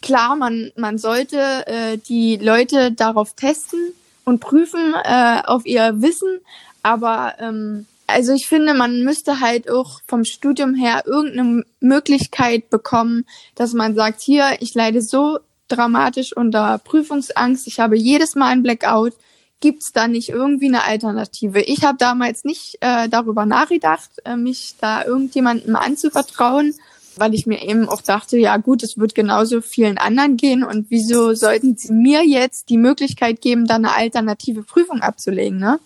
klar, 0.01 0.36
man, 0.36 0.74
man 0.75 0.98
sollte 0.98 1.66
äh, 1.68 1.98
die 1.98 2.36
Leute 2.36 2.92
darauf 2.92 3.34
testen 3.34 3.94
und 4.25 4.42
prüfen 4.42 4.94
äh, 5.06 5.42
auf 5.46 5.66
ihr 5.66 6.01
Wissen, 6.01 6.42
aber 6.84 7.36
ähm, 7.39 7.86
also 8.08 8.34
ich 8.34 8.48
finde, 8.48 8.74
man 8.74 9.04
müsste 9.04 9.42
halt 9.42 9.70
auch 9.70 10.00
vom 10.08 10.24
Studium 10.24 10.74
her 10.74 11.04
irgendeine 11.06 11.66
Möglichkeit 11.82 12.70
bekommen, 12.70 13.26
dass 13.56 13.74
man 13.74 13.96
sagt, 13.96 14.22
hier, 14.22 14.58
ich 14.62 14.74
leide 14.74 15.02
so 15.02 15.40
dramatisch 15.68 16.36
unter 16.36 16.78
Prüfungsangst, 16.80 17.68
ich 17.68 17.80
habe 17.80 17.98
jedes 17.98 18.36
Mal 18.36 18.48
ein 18.48 18.64
Blackout. 18.64 19.14
Gibt 19.60 19.82
es 19.84 19.92
da 19.92 20.08
nicht 20.08 20.30
irgendwie 20.30 20.68
eine 20.68 20.84
Alternative? 20.84 21.62
Ich 21.62 21.84
habe 21.84 21.98
damals 21.98 22.46
nicht 22.46 22.78
äh, 22.80 23.10
darüber 23.10 23.46
nachgedacht, 23.46 24.10
äh, 24.24 24.36
mich 24.36 24.76
da 24.80 25.04
irgendjemandem 25.04 25.76
anzuvertrauen, 25.76 26.76
weil 27.16 27.34
ich 27.34 27.48
mir 27.48 27.64
eben 27.64 27.90
auch 27.90 28.04
dachte, 28.04 28.38
ja 28.38 28.58
gut, 28.58 28.84
es 28.84 29.00
wird 29.00 29.16
genauso 29.16 29.62
vielen 29.62 29.98
anderen 29.98 30.38
gehen 30.38 30.64
und 30.64 30.86
wieso 30.90 31.34
sollten 31.34 31.76
sie 31.76 31.92
mir 31.92 32.24
jetzt 32.24 32.70
die 32.70 32.78
Möglichkeit 32.78 33.42
geben, 33.42 33.66
da 33.66 33.76
eine 33.76 33.96
alternative 33.96 34.62
Prüfung 34.62 35.02
abzulegen, 35.02 35.58
ne? 35.58 35.80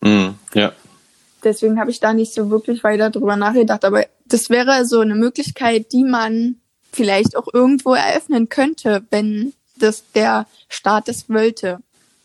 Mm, 0.00 0.34
ja. 0.54 0.72
Deswegen 1.44 1.78
habe 1.78 1.90
ich 1.90 2.00
da 2.00 2.12
nicht 2.12 2.34
so 2.34 2.50
wirklich 2.50 2.82
weiter 2.84 3.10
drüber 3.10 3.36
nachgedacht, 3.36 3.84
aber 3.84 4.04
das 4.26 4.50
wäre 4.50 4.84
so 4.84 5.00
eine 5.00 5.14
Möglichkeit, 5.14 5.92
die 5.92 6.04
man 6.04 6.56
vielleicht 6.92 7.36
auch 7.36 7.46
irgendwo 7.52 7.94
eröffnen 7.94 8.48
könnte, 8.48 9.02
wenn 9.10 9.52
das 9.78 10.04
der 10.12 10.46
Staat 10.68 11.08
es 11.08 11.28
wollte. 11.28 11.78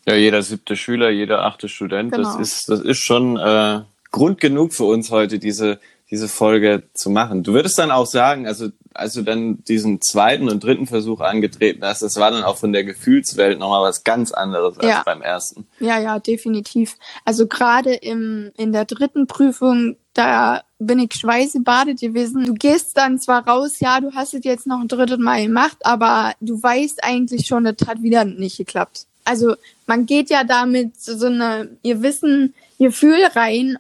Ja, 0.06 0.16
jeder 0.16 0.42
siebte 0.42 0.76
Schüler, 0.76 1.10
jeder 1.10 1.46
achte 1.46 1.70
Student, 1.70 2.12
genau. 2.12 2.38
das 2.38 2.40
ist, 2.40 2.70
das 2.70 2.82
ist 2.82 3.04
schon 3.04 3.38
äh, 3.38 3.82
Grund 4.12 4.40
genug 4.42 4.74
für 4.74 4.84
uns 4.84 5.12
heute, 5.12 5.40
diese, 5.40 5.80
diese 6.12 6.28
Folge 6.28 6.84
zu 6.94 7.10
machen. 7.10 7.44
Du 7.44 7.54
würdest 7.54 7.78
dann 7.78 7.92
auch 7.92 8.06
sagen, 8.06 8.48
also 8.48 8.70
als 8.94 9.14
du 9.14 9.22
dann 9.22 9.64
diesen 9.66 10.02
zweiten 10.02 10.50
und 10.50 10.64
dritten 10.64 10.88
Versuch 10.88 11.20
angetreten 11.20 11.84
hast, 11.84 12.02
das 12.02 12.18
war 12.18 12.32
dann 12.32 12.44
auch 12.44 12.58
von 12.58 12.74
der 12.74 12.84
Gefühlswelt 12.84 13.60
nochmal 13.60 13.84
was 13.84 14.04
ganz 14.04 14.32
anderes 14.32 14.78
als 14.78 14.88
ja. 14.88 15.04
beim 15.06 15.22
ersten. 15.22 15.68
Ja, 15.80 16.00
ja, 16.00 16.20
definitiv. 16.20 16.96
Also 17.26 17.48
gerade 17.48 17.94
im 17.94 18.52
in 18.58 18.72
der 18.72 18.86
dritten 18.86 19.28
Prüfung, 19.28 19.96
da 20.14 20.64
bin 20.80 21.00
ich 21.00 21.14
schweißebadet 21.14 22.02
gewesen. 22.02 22.46
Du 22.46 22.54
gehst 22.54 22.98
dann 22.98 23.20
zwar 23.20 23.48
raus, 23.48 23.80
ja, 23.80 24.00
du 24.00 24.14
hast 24.14 24.34
es 24.34 24.44
jetzt 24.44 24.68
noch 24.68 24.80
ein 24.80 24.88
drittes 24.88 25.18
Mal 25.18 25.44
gemacht, 25.44 25.78
aber 25.84 26.34
du 26.40 26.62
weißt 26.62 27.04
eigentlich 27.04 27.48
schon, 27.48 27.64
das 27.64 27.88
hat 27.88 28.02
wieder 28.02 28.26
nicht 28.26 28.58
geklappt. 28.58 29.06
Also 29.26 29.56
man 29.88 30.06
geht 30.06 30.30
ja 30.30 30.44
damit 30.44 31.00
so 31.02 31.26
eine, 31.26 31.70
ihr 31.82 32.02
Wissen, 32.02 32.54
Gefühl 32.80 33.24
rein 33.34 33.78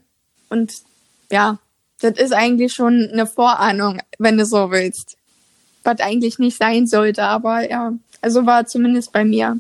und 0.50 0.74
ja, 1.30 1.60
das 2.04 2.18
ist 2.18 2.34
eigentlich 2.34 2.74
schon 2.74 3.10
eine 3.12 3.26
Vorahnung, 3.26 4.00
wenn 4.20 4.38
du 4.38 4.46
so 4.46 4.72
willst. 4.72 5.18
Was 5.84 6.00
eigentlich 6.00 6.40
nicht 6.40 6.58
sein 6.58 6.88
sollte, 6.88 7.24
aber 7.24 7.70
ja, 7.70 7.94
also 8.22 8.46
war 8.46 8.66
zumindest 8.66 9.12
bei 9.12 9.26
mir. 9.26 9.58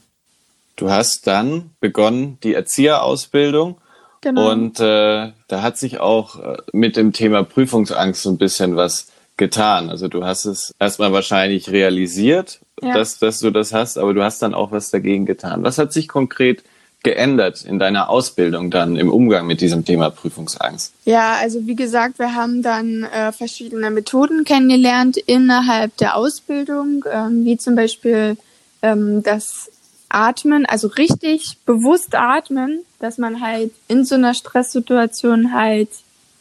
Du 0.75 0.89
hast 0.89 1.27
dann 1.27 1.71
begonnen 1.79 2.37
die 2.43 2.53
Erzieherausbildung 2.53 3.77
genau. 4.21 4.51
und 4.51 4.79
äh, 4.79 5.31
da 5.47 5.61
hat 5.61 5.77
sich 5.77 5.99
auch 5.99 6.39
äh, 6.39 6.57
mit 6.71 6.97
dem 6.97 7.13
Thema 7.13 7.43
Prüfungsangst 7.43 8.23
so 8.23 8.29
ein 8.29 8.37
bisschen 8.37 8.75
was 8.75 9.07
getan. 9.37 9.89
Also 9.89 10.07
du 10.07 10.23
hast 10.23 10.45
es 10.45 10.73
erstmal 10.79 11.11
wahrscheinlich 11.11 11.69
realisiert, 11.69 12.59
ja. 12.81 12.93
dass, 12.93 13.19
dass 13.19 13.39
du 13.39 13.51
das 13.51 13.73
hast, 13.73 13.97
aber 13.97 14.13
du 14.13 14.23
hast 14.23 14.41
dann 14.41 14.53
auch 14.53 14.71
was 14.71 14.89
dagegen 14.89 15.25
getan. 15.25 15.63
Was 15.63 15.77
hat 15.77 15.93
sich 15.93 16.07
konkret 16.07 16.63
geändert 17.03 17.65
in 17.65 17.79
deiner 17.79 18.09
Ausbildung 18.09 18.71
dann 18.71 18.95
im 18.95 19.11
Umgang 19.11 19.45
mit 19.45 19.61
diesem 19.61 19.85
Thema 19.85 20.09
Prüfungsangst? 20.09 20.93
Ja, 21.05 21.35
also 21.35 21.67
wie 21.67 21.75
gesagt, 21.75 22.17
wir 22.17 22.33
haben 22.33 22.61
dann 22.61 23.03
äh, 23.03 23.31
verschiedene 23.31 23.91
Methoden 23.91 24.45
kennengelernt 24.45 25.17
innerhalb 25.17 25.95
der 25.97 26.15
Ausbildung, 26.15 27.03
ähm, 27.11 27.45
wie 27.45 27.57
zum 27.57 27.75
Beispiel 27.75 28.37
ähm, 28.81 29.21
das 29.21 29.69
Atmen, 30.09 30.65
also 30.65 30.87
richtig 30.87 31.57
bewusst 31.65 32.15
atmen, 32.15 32.85
dass 32.99 33.17
man 33.17 33.41
halt 33.41 33.71
in 33.87 34.05
so 34.05 34.15
einer 34.15 34.33
Stresssituation 34.33 35.53
halt 35.53 35.89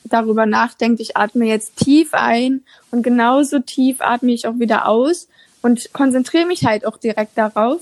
darüber 0.05 0.47
nachdenkt, 0.47 1.01
ich 1.01 1.17
atme 1.17 1.47
jetzt 1.47 1.77
tief 1.77 2.11
ein 2.13 2.63
und 2.91 3.03
genauso 3.03 3.61
tief 3.61 4.01
atme 4.01 4.33
ich 4.33 4.47
auch 4.47 4.59
wieder 4.59 4.87
aus 4.87 5.29
und 5.63 5.93
konzentriere 5.93 6.47
mich 6.47 6.65
halt 6.65 6.85
auch 6.87 6.99
direkt 6.99 7.39
darauf. 7.39 7.81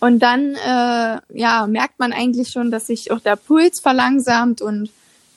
Und 0.00 0.20
dann 0.20 0.54
äh, 0.54 1.18
ja, 1.34 1.66
merkt 1.66 1.98
man 1.98 2.12
eigentlich 2.12 2.50
schon, 2.50 2.70
dass 2.70 2.86
sich 2.86 3.10
auch 3.10 3.20
der 3.20 3.36
Puls 3.36 3.80
verlangsamt 3.80 4.62
und 4.62 4.90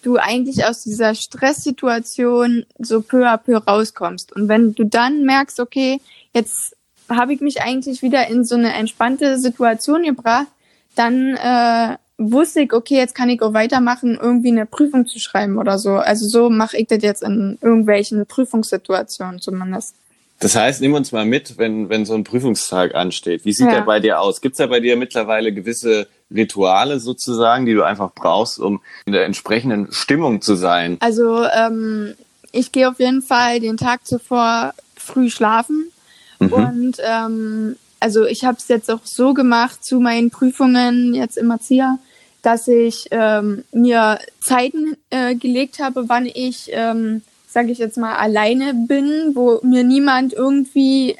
du 0.03 0.17
eigentlich 0.17 0.65
aus 0.65 0.83
dieser 0.83 1.15
Stresssituation 1.15 2.65
so 2.79 3.01
peu 3.01 3.27
à 3.27 3.37
peu 3.37 3.57
rauskommst. 3.57 4.31
Und 4.35 4.47
wenn 4.47 4.73
du 4.73 4.85
dann 4.85 5.23
merkst, 5.25 5.59
okay, 5.59 5.99
jetzt 6.33 6.75
habe 7.09 7.33
ich 7.33 7.41
mich 7.41 7.61
eigentlich 7.61 8.01
wieder 8.01 8.27
in 8.27 8.45
so 8.45 8.55
eine 8.55 8.73
entspannte 8.73 9.37
Situation 9.37 10.03
gebracht, 10.03 10.47
dann 10.95 11.35
äh, 11.35 11.97
wusste 12.17 12.61
ich, 12.61 12.73
okay, 12.73 12.97
jetzt 12.97 13.15
kann 13.15 13.29
ich 13.29 13.41
auch 13.41 13.53
weitermachen, 13.53 14.17
irgendwie 14.21 14.51
eine 14.51 14.65
Prüfung 14.65 15.07
zu 15.07 15.19
schreiben 15.19 15.57
oder 15.57 15.79
so. 15.79 15.95
Also 15.95 16.27
so 16.27 16.49
mache 16.49 16.77
ich 16.77 16.87
das 16.87 17.01
jetzt 17.01 17.23
in 17.23 17.57
irgendwelchen 17.61 18.25
Prüfungssituationen 18.25 19.39
zumindest. 19.39 19.95
Das 20.41 20.55
heißt, 20.55 20.81
nimm 20.81 20.95
uns 20.95 21.11
mal 21.11 21.25
mit, 21.25 21.59
wenn, 21.59 21.89
wenn 21.89 22.03
so 22.03 22.15
ein 22.15 22.23
Prüfungstag 22.23 22.95
ansteht. 22.95 23.45
Wie 23.45 23.53
sieht 23.53 23.67
ja. 23.67 23.75
der 23.75 23.81
bei 23.81 23.99
dir 23.99 24.19
aus? 24.19 24.41
Gibt 24.41 24.53
es 24.53 24.57
da 24.57 24.65
bei 24.65 24.79
dir 24.79 24.97
mittlerweile 24.97 25.53
gewisse 25.53 26.07
Rituale 26.33 26.99
sozusagen, 26.99 27.67
die 27.67 27.75
du 27.75 27.83
einfach 27.83 28.11
brauchst, 28.13 28.59
um 28.59 28.81
in 29.05 29.13
der 29.13 29.25
entsprechenden 29.25 29.91
Stimmung 29.91 30.41
zu 30.41 30.55
sein? 30.55 30.97
Also 30.99 31.45
ähm, 31.45 32.15
ich 32.51 32.71
gehe 32.71 32.89
auf 32.89 32.99
jeden 32.99 33.21
Fall 33.21 33.59
den 33.59 33.77
Tag 33.77 34.05
zuvor 34.07 34.73
früh 34.97 35.29
schlafen. 35.29 35.91
Mhm. 36.39 36.53
Und 36.53 36.97
ähm, 37.03 37.75
also 37.99 38.25
ich 38.25 38.43
habe 38.43 38.57
es 38.57 38.67
jetzt 38.67 38.89
auch 38.89 39.01
so 39.03 39.35
gemacht 39.35 39.85
zu 39.85 39.99
meinen 39.99 40.31
Prüfungen 40.31 41.13
jetzt 41.13 41.37
im 41.37 41.51
Erzieher, 41.51 41.99
dass 42.41 42.67
ich 42.67 43.05
ähm, 43.11 43.63
mir 43.71 44.17
Zeiten 44.39 44.97
äh, 45.11 45.35
gelegt 45.35 45.77
habe, 45.77 46.09
wann 46.09 46.25
ich 46.25 46.71
ähm, 46.71 47.21
sage 47.51 47.71
ich 47.71 47.79
jetzt 47.79 47.97
mal, 47.97 48.15
alleine 48.15 48.73
bin, 48.73 49.35
wo 49.35 49.59
mir 49.61 49.83
niemand 49.83 50.31
irgendwie 50.31 51.17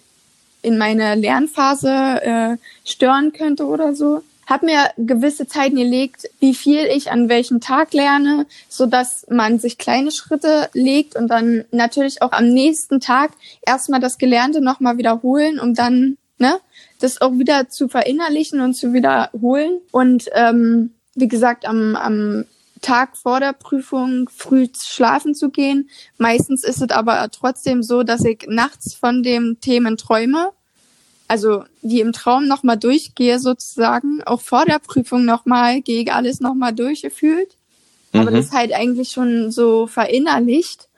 in 0.61 0.77
meiner 0.77 1.15
Lernphase 1.15 1.89
äh, 1.89 2.57
stören 2.85 3.33
könnte 3.33 3.65
oder 3.65 3.93
so. 3.95 4.21
Hab 4.47 4.63
mir 4.63 4.89
gewisse 4.97 5.47
Zeiten 5.47 5.75
gelegt, 5.75 6.29
wie 6.39 6.53
viel 6.53 6.85
ich 6.85 7.11
an 7.11 7.29
welchem 7.29 7.59
Tag 7.59 7.93
lerne, 7.93 8.45
so 8.69 8.85
dass 8.85 9.25
man 9.29 9.59
sich 9.59 9.77
kleine 9.77 10.11
Schritte 10.11 10.69
legt 10.73 11.15
und 11.15 11.27
dann 11.27 11.65
natürlich 11.71 12.21
auch 12.21 12.31
am 12.31 12.47
nächsten 12.47 12.99
Tag 12.99 13.31
erstmal 13.65 13.99
das 13.99 14.17
Gelernte 14.17 14.61
nochmal 14.61 14.97
wiederholen, 14.97 15.59
um 15.59 15.73
dann 15.73 16.17
ne, 16.37 16.59
das 16.99 17.21
auch 17.21 17.33
wieder 17.33 17.69
zu 17.69 17.89
verinnerlichen 17.89 18.61
und 18.61 18.73
zu 18.73 18.93
wiederholen. 18.93 19.79
Und 19.91 20.29
ähm, 20.33 20.91
wie 21.15 21.27
gesagt, 21.27 21.65
am, 21.65 21.95
am 21.95 22.45
Tag 22.81 23.15
vor 23.15 23.39
der 23.39 23.53
Prüfung 23.53 24.29
früh 24.35 24.67
schlafen 24.75 25.35
zu 25.35 25.49
gehen. 25.49 25.89
Meistens 26.17 26.63
ist 26.63 26.81
es 26.81 26.89
aber 26.89 27.29
trotzdem 27.31 27.83
so, 27.83 28.03
dass 28.03 28.25
ich 28.25 28.45
nachts 28.47 28.93
von 28.93 29.23
den 29.23 29.59
Themen 29.61 29.97
träume. 29.97 30.51
Also 31.27 31.63
die 31.81 32.01
im 32.01 32.11
Traum 32.11 32.47
nochmal 32.47 32.77
durchgehe 32.77 33.39
sozusagen. 33.39 34.21
Auch 34.25 34.41
vor 34.41 34.65
der 34.65 34.79
Prüfung 34.79 35.23
nochmal 35.23 35.81
gehe 35.81 36.01
ich 36.01 36.11
alles 36.11 36.41
nochmal 36.41 36.73
durchgefühlt. 36.73 37.55
Aber 38.13 38.31
mhm. 38.31 38.35
das 38.35 38.45
ist 38.47 38.53
halt 38.53 38.73
eigentlich 38.73 39.11
schon 39.11 39.51
so 39.51 39.87
verinnerlicht. 39.87 40.89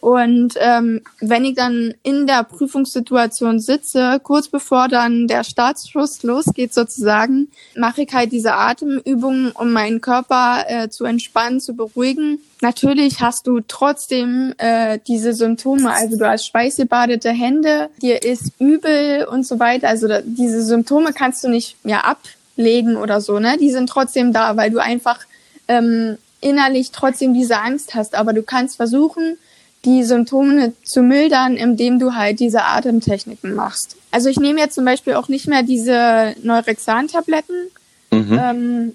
Und 0.00 0.54
ähm, 0.56 1.02
wenn 1.20 1.44
ich 1.44 1.54
dann 1.54 1.92
in 2.02 2.26
der 2.26 2.42
Prüfungssituation 2.44 3.60
sitze, 3.60 4.18
kurz 4.22 4.48
bevor 4.48 4.88
dann 4.88 5.26
der 5.26 5.44
Startschuss 5.44 6.22
losgeht 6.22 6.72
sozusagen, 6.72 7.48
mache 7.76 8.02
ich 8.02 8.14
halt 8.14 8.32
diese 8.32 8.54
Atemübungen, 8.54 9.52
um 9.52 9.72
meinen 9.72 10.00
Körper 10.00 10.64
äh, 10.68 10.88
zu 10.88 11.04
entspannen, 11.04 11.60
zu 11.60 11.74
beruhigen. 11.74 12.38
Natürlich 12.62 13.20
hast 13.20 13.46
du 13.46 13.60
trotzdem 13.60 14.54
äh, 14.56 14.98
diese 15.06 15.34
Symptome, 15.34 15.92
also 15.92 16.16
du 16.16 16.26
hast 16.26 16.46
schweißgebadete 16.46 17.30
Hände, 17.30 17.90
dir 18.00 18.22
ist 18.22 18.52
übel 18.58 19.26
und 19.30 19.46
so 19.46 19.58
weiter. 19.58 19.88
Also 19.88 20.08
da, 20.08 20.20
diese 20.22 20.62
Symptome 20.62 21.12
kannst 21.12 21.44
du 21.44 21.48
nicht 21.48 21.76
ja 21.84 22.00
ablegen 22.00 22.96
oder 22.96 23.20
so, 23.20 23.38
ne? 23.38 23.58
Die 23.58 23.70
sind 23.70 23.88
trotzdem 23.90 24.32
da, 24.32 24.56
weil 24.56 24.70
du 24.70 24.78
einfach 24.78 25.20
ähm, 25.68 26.16
innerlich 26.40 26.90
trotzdem 26.90 27.34
diese 27.34 27.58
Angst 27.58 27.94
hast. 27.94 28.14
Aber 28.14 28.32
du 28.32 28.42
kannst 28.42 28.76
versuchen, 28.76 29.36
die 29.84 30.04
Symptome 30.04 30.72
zu 30.84 31.02
mildern, 31.02 31.56
indem 31.56 31.98
du 31.98 32.14
halt 32.14 32.40
diese 32.40 32.64
Atemtechniken 32.64 33.54
machst. 33.54 33.96
Also 34.10 34.28
ich 34.28 34.38
nehme 34.38 34.60
jetzt 34.60 34.74
zum 34.74 34.84
Beispiel 34.84 35.14
auch 35.14 35.28
nicht 35.28 35.46
mehr 35.46 35.62
diese 35.62 36.34
Neurexan-Tabletten. 36.42 37.70
Mhm. 38.10 38.38
Ähm, 38.38 38.94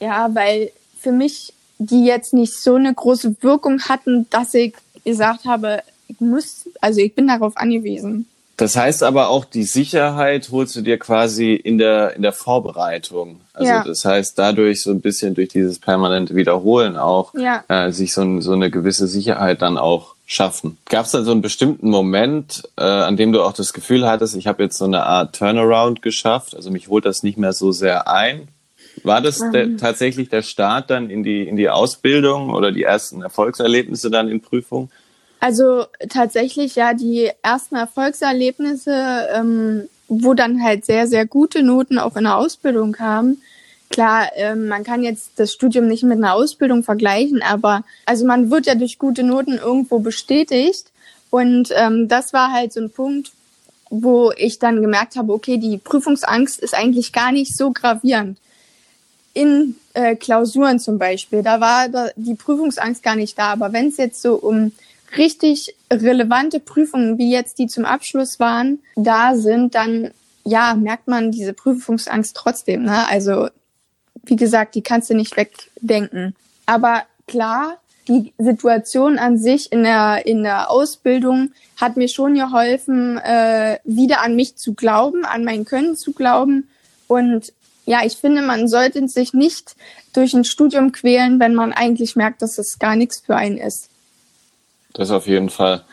ja, 0.00 0.34
weil 0.34 0.70
für 0.98 1.12
mich 1.12 1.52
die 1.78 2.04
jetzt 2.04 2.32
nicht 2.32 2.54
so 2.54 2.76
eine 2.76 2.92
große 2.92 3.36
Wirkung 3.42 3.82
hatten, 3.82 4.26
dass 4.30 4.54
ich 4.54 4.74
gesagt 5.04 5.44
habe, 5.44 5.82
ich 6.08 6.20
muss, 6.20 6.68
also 6.80 7.00
ich 7.00 7.14
bin 7.14 7.26
darauf 7.28 7.56
angewiesen. 7.56 8.26
Das 8.56 8.74
heißt 8.74 9.02
aber 9.02 9.28
auch, 9.28 9.44
die 9.44 9.64
Sicherheit 9.64 10.48
holst 10.50 10.74
du 10.76 10.80
dir 10.80 10.98
quasi 10.98 11.52
in 11.52 11.76
der, 11.76 12.16
in 12.16 12.22
der 12.22 12.32
Vorbereitung. 12.32 13.40
Also 13.52 13.70
ja. 13.70 13.84
das 13.84 14.04
heißt, 14.04 14.38
dadurch 14.38 14.82
so 14.82 14.90
ein 14.90 15.02
bisschen 15.02 15.34
durch 15.34 15.48
dieses 15.48 15.78
permanente 15.78 16.34
Wiederholen 16.34 16.96
auch, 16.96 17.34
ja. 17.34 17.64
äh, 17.68 17.92
sich 17.92 18.14
so, 18.14 18.40
so 18.40 18.52
eine 18.52 18.70
gewisse 18.70 19.08
Sicherheit 19.08 19.60
dann 19.60 19.76
auch 19.76 20.14
schaffen. 20.26 20.78
Gab 20.88 21.04
es 21.04 21.12
da 21.12 21.22
so 21.22 21.32
einen 21.32 21.42
bestimmten 21.42 21.90
Moment, 21.90 22.62
äh, 22.78 22.82
an 22.82 23.16
dem 23.16 23.32
du 23.32 23.42
auch 23.42 23.52
das 23.52 23.74
Gefühl 23.74 24.08
hattest, 24.08 24.34
ich 24.34 24.46
habe 24.46 24.62
jetzt 24.62 24.78
so 24.78 24.86
eine 24.86 25.04
Art 25.04 25.36
Turnaround 25.36 26.00
geschafft, 26.00 26.56
also 26.56 26.70
mich 26.70 26.88
holt 26.88 27.04
das 27.04 27.22
nicht 27.22 27.36
mehr 27.38 27.52
so 27.52 27.72
sehr 27.72 28.08
ein? 28.08 28.48
War 29.02 29.20
das 29.20 29.40
mhm. 29.40 29.52
der, 29.52 29.76
tatsächlich 29.76 30.30
der 30.30 30.42
Start 30.42 30.88
dann 30.88 31.10
in 31.10 31.22
die, 31.22 31.46
in 31.46 31.56
die 31.56 31.68
Ausbildung 31.68 32.50
oder 32.50 32.72
die 32.72 32.84
ersten 32.84 33.20
Erfolgserlebnisse 33.20 34.10
dann 34.10 34.28
in 34.28 34.40
Prüfungen? 34.40 34.90
Also 35.46 35.84
tatsächlich 36.08 36.74
ja, 36.74 36.92
die 36.92 37.30
ersten 37.40 37.76
Erfolgserlebnisse, 37.76 39.28
ähm, 39.32 39.88
wo 40.08 40.34
dann 40.34 40.60
halt 40.60 40.84
sehr, 40.84 41.06
sehr 41.06 41.24
gute 41.24 41.62
Noten 41.62 42.00
auch 42.00 42.16
in 42.16 42.24
der 42.24 42.36
Ausbildung 42.36 42.90
kamen. 42.90 43.40
Klar, 43.88 44.32
ähm, 44.34 44.66
man 44.66 44.82
kann 44.82 45.04
jetzt 45.04 45.30
das 45.36 45.52
Studium 45.52 45.86
nicht 45.86 46.02
mit 46.02 46.18
einer 46.18 46.34
Ausbildung 46.34 46.82
vergleichen, 46.82 47.42
aber 47.42 47.84
also 48.06 48.26
man 48.26 48.50
wird 48.50 48.66
ja 48.66 48.74
durch 48.74 48.98
gute 48.98 49.22
Noten 49.22 49.52
irgendwo 49.52 50.00
bestätigt. 50.00 50.86
Und 51.30 51.68
ähm, 51.76 52.08
das 52.08 52.32
war 52.32 52.50
halt 52.50 52.72
so 52.72 52.80
ein 52.80 52.90
Punkt, 52.90 53.30
wo 53.88 54.32
ich 54.36 54.58
dann 54.58 54.82
gemerkt 54.82 55.14
habe, 55.14 55.32
okay, 55.32 55.58
die 55.58 55.78
Prüfungsangst 55.78 56.58
ist 56.58 56.74
eigentlich 56.74 57.12
gar 57.12 57.30
nicht 57.30 57.56
so 57.56 57.70
gravierend. 57.70 58.36
In 59.32 59.76
äh, 59.94 60.16
Klausuren 60.16 60.80
zum 60.80 60.98
Beispiel, 60.98 61.44
da 61.44 61.60
war 61.60 61.86
die 62.16 62.34
Prüfungsangst 62.34 63.04
gar 63.04 63.14
nicht 63.14 63.38
da. 63.38 63.52
Aber 63.52 63.72
wenn 63.72 63.86
es 63.90 63.96
jetzt 63.96 64.20
so 64.20 64.34
um 64.34 64.72
richtig 65.18 65.74
relevante 65.92 66.60
Prüfungen, 66.60 67.18
wie 67.18 67.30
jetzt 67.30 67.58
die 67.58 67.66
zum 67.66 67.84
Abschluss 67.84 68.38
waren, 68.40 68.80
da 68.96 69.36
sind, 69.36 69.74
dann 69.74 70.10
ja, 70.44 70.74
merkt 70.74 71.08
man 71.08 71.32
diese 71.32 71.52
Prüfungsangst 71.52 72.36
trotzdem. 72.36 72.84
Ne? 72.84 73.08
Also 73.08 73.48
wie 74.24 74.36
gesagt, 74.36 74.74
die 74.74 74.82
kannst 74.82 75.10
du 75.10 75.14
nicht 75.14 75.36
wegdenken. 75.36 76.34
Aber 76.66 77.02
klar, 77.26 77.78
die 78.08 78.32
Situation 78.38 79.18
an 79.18 79.38
sich 79.38 79.72
in 79.72 79.82
der, 79.82 80.26
in 80.26 80.42
der 80.42 80.70
Ausbildung 80.70 81.52
hat 81.76 81.96
mir 81.96 82.08
schon 82.08 82.34
geholfen, 82.34 83.18
äh, 83.18 83.78
wieder 83.84 84.22
an 84.22 84.36
mich 84.36 84.56
zu 84.56 84.74
glauben, 84.74 85.24
an 85.24 85.44
mein 85.44 85.64
Können 85.64 85.96
zu 85.96 86.12
glauben. 86.12 86.68
Und 87.08 87.52
ja, 87.84 88.04
ich 88.04 88.16
finde, 88.16 88.42
man 88.42 88.68
sollte 88.68 89.06
sich 89.08 89.32
nicht 89.32 89.76
durch 90.12 90.34
ein 90.34 90.44
Studium 90.44 90.92
quälen, 90.92 91.40
wenn 91.40 91.54
man 91.54 91.72
eigentlich 91.72 92.16
merkt, 92.16 92.42
dass 92.42 92.58
es 92.58 92.78
gar 92.78 92.96
nichts 92.96 93.20
für 93.20 93.36
einen 93.36 93.58
ist. 93.58 93.90
Das 94.96 95.10
auf 95.10 95.26
jeden 95.26 95.50
Fall. 95.50 95.84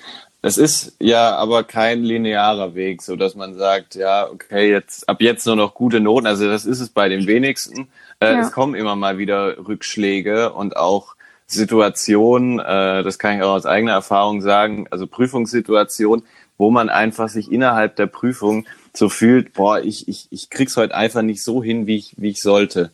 Es 0.41 0.57
ist 0.57 0.95
ja 0.99 1.35
aber 1.35 1.63
kein 1.63 2.03
linearer 2.03 2.73
Weg, 2.73 3.01
so 3.01 3.15
dass 3.15 3.35
man 3.35 3.53
sagt, 3.53 3.95
ja, 3.95 4.29
okay, 4.29 4.69
jetzt 4.69 5.07
ab 5.07 5.21
jetzt 5.21 5.45
nur 5.45 5.55
noch 5.57 5.73
gute 5.73 5.99
Noten. 5.99 6.25
Also 6.25 6.47
das 6.47 6.65
ist 6.65 6.79
es 6.79 6.89
bei 6.89 7.09
den 7.09 7.27
wenigsten. 7.27 7.89
Äh, 8.19 8.33
ja. 8.33 8.39
Es 8.41 8.51
kommen 8.51 8.75
immer 8.75 8.95
mal 8.95 9.17
wieder 9.17 9.57
Rückschläge 9.57 10.53
und 10.53 10.77
auch 10.77 11.15
Situationen, 11.47 12.59
äh, 12.59 13.03
das 13.03 13.19
kann 13.19 13.37
ich 13.37 13.43
auch 13.43 13.53
aus 13.53 13.65
eigener 13.65 13.91
Erfahrung 13.91 14.41
sagen, 14.41 14.87
also 14.89 15.05
Prüfungssituationen, 15.05 16.25
wo 16.57 16.71
man 16.71 16.89
einfach 16.89 17.27
sich 17.27 17.51
innerhalb 17.51 17.97
der 17.97 18.07
Prüfung 18.07 18.65
so 18.93 19.09
fühlt, 19.09 19.53
boah, 19.53 19.81
ich, 19.81 20.07
ich, 20.07 20.27
ich 20.29 20.49
krieg's 20.49 20.77
heute 20.77 20.95
einfach 20.95 21.23
nicht 21.23 21.43
so 21.43 21.61
hin, 21.61 21.87
wie 21.87 21.97
ich, 21.97 22.13
wie 22.17 22.29
ich 22.29 22.41
sollte. 22.41 22.91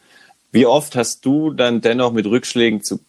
Wie 0.52 0.66
oft 0.66 0.96
hast 0.96 1.26
du 1.26 1.52
dann 1.52 1.82
dennoch 1.82 2.12
mit 2.12 2.26
Rückschlägen 2.26 2.82
zu 2.82 3.00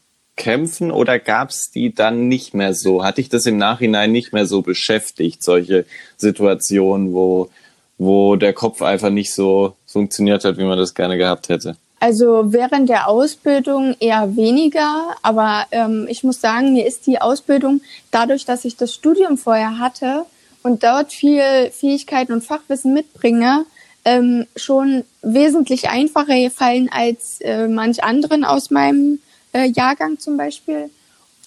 kämpfen 0.40 0.90
oder 0.90 1.18
gab's 1.18 1.70
die 1.70 1.94
dann 1.94 2.26
nicht 2.26 2.54
mehr 2.54 2.72
so? 2.72 3.04
Hat 3.04 3.18
dich 3.18 3.28
das 3.28 3.44
im 3.44 3.58
Nachhinein 3.58 4.10
nicht 4.10 4.32
mehr 4.32 4.46
so 4.46 4.62
beschäftigt, 4.62 5.44
solche 5.44 5.84
Situationen, 6.16 7.12
wo, 7.12 7.50
wo 7.98 8.36
der 8.36 8.54
Kopf 8.54 8.80
einfach 8.80 9.10
nicht 9.10 9.34
so 9.34 9.74
funktioniert 9.86 10.46
hat, 10.46 10.56
wie 10.56 10.64
man 10.64 10.78
das 10.78 10.94
gerne 10.94 11.18
gehabt 11.18 11.50
hätte? 11.50 11.76
Also 12.00 12.54
während 12.54 12.88
der 12.88 13.08
Ausbildung 13.08 13.94
eher 14.00 14.34
weniger, 14.34 15.14
aber 15.22 15.66
ähm, 15.72 16.06
ich 16.08 16.24
muss 16.24 16.40
sagen, 16.40 16.72
mir 16.72 16.86
ist 16.86 17.06
die 17.06 17.20
Ausbildung 17.20 17.82
dadurch, 18.10 18.46
dass 18.46 18.64
ich 18.64 18.78
das 18.78 18.94
Studium 18.94 19.36
vorher 19.36 19.78
hatte 19.78 20.24
und 20.62 20.82
dort 20.82 21.12
viel 21.12 21.70
Fähigkeiten 21.70 22.32
und 22.32 22.42
Fachwissen 22.42 22.94
mitbringe, 22.94 23.66
ähm, 24.06 24.46
schon 24.56 25.04
wesentlich 25.20 25.90
einfacher 25.90 26.40
gefallen 26.40 26.88
als 26.90 27.42
äh, 27.42 27.68
manch 27.68 28.02
anderen 28.02 28.44
aus 28.44 28.70
meinem 28.70 29.18
äh, 29.52 29.70
Jahrgang 29.70 30.18
zum 30.18 30.36
Beispiel. 30.36 30.90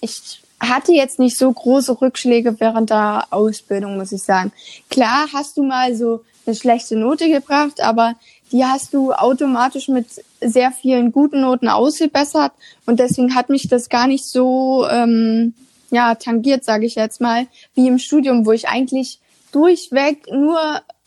Ich 0.00 0.42
hatte 0.60 0.92
jetzt 0.92 1.18
nicht 1.18 1.38
so 1.38 1.50
große 1.50 2.00
Rückschläge 2.00 2.58
während 2.60 2.90
der 2.90 3.26
Ausbildung, 3.30 3.96
muss 3.96 4.12
ich 4.12 4.22
sagen. 4.22 4.52
Klar 4.90 5.28
hast 5.32 5.56
du 5.56 5.62
mal 5.62 5.94
so 5.94 6.24
eine 6.46 6.54
schlechte 6.54 6.96
Note 6.96 7.28
gebracht, 7.28 7.80
aber 7.80 8.14
die 8.52 8.64
hast 8.64 8.94
du 8.94 9.12
automatisch 9.12 9.88
mit 9.88 10.06
sehr 10.40 10.70
vielen 10.70 11.12
guten 11.12 11.40
Noten 11.40 11.68
ausgebessert 11.68 12.52
und 12.86 13.00
deswegen 13.00 13.34
hat 13.34 13.48
mich 13.48 13.68
das 13.68 13.88
gar 13.88 14.06
nicht 14.06 14.24
so 14.26 14.86
ähm, 14.88 15.54
ja 15.90 16.14
tangiert, 16.14 16.64
sage 16.64 16.86
ich 16.86 16.94
jetzt 16.94 17.20
mal, 17.20 17.46
wie 17.74 17.88
im 17.88 17.98
Studium, 17.98 18.46
wo 18.46 18.52
ich 18.52 18.68
eigentlich 18.68 19.18
durchweg 19.52 20.26
nur 20.30 20.60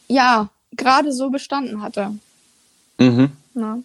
ja 0.08 0.50
gerade 0.76 1.12
so 1.12 1.30
bestanden 1.30 1.82
hatte. 1.82 2.14
Mhm. 2.98 3.32
Ja. 3.54 3.80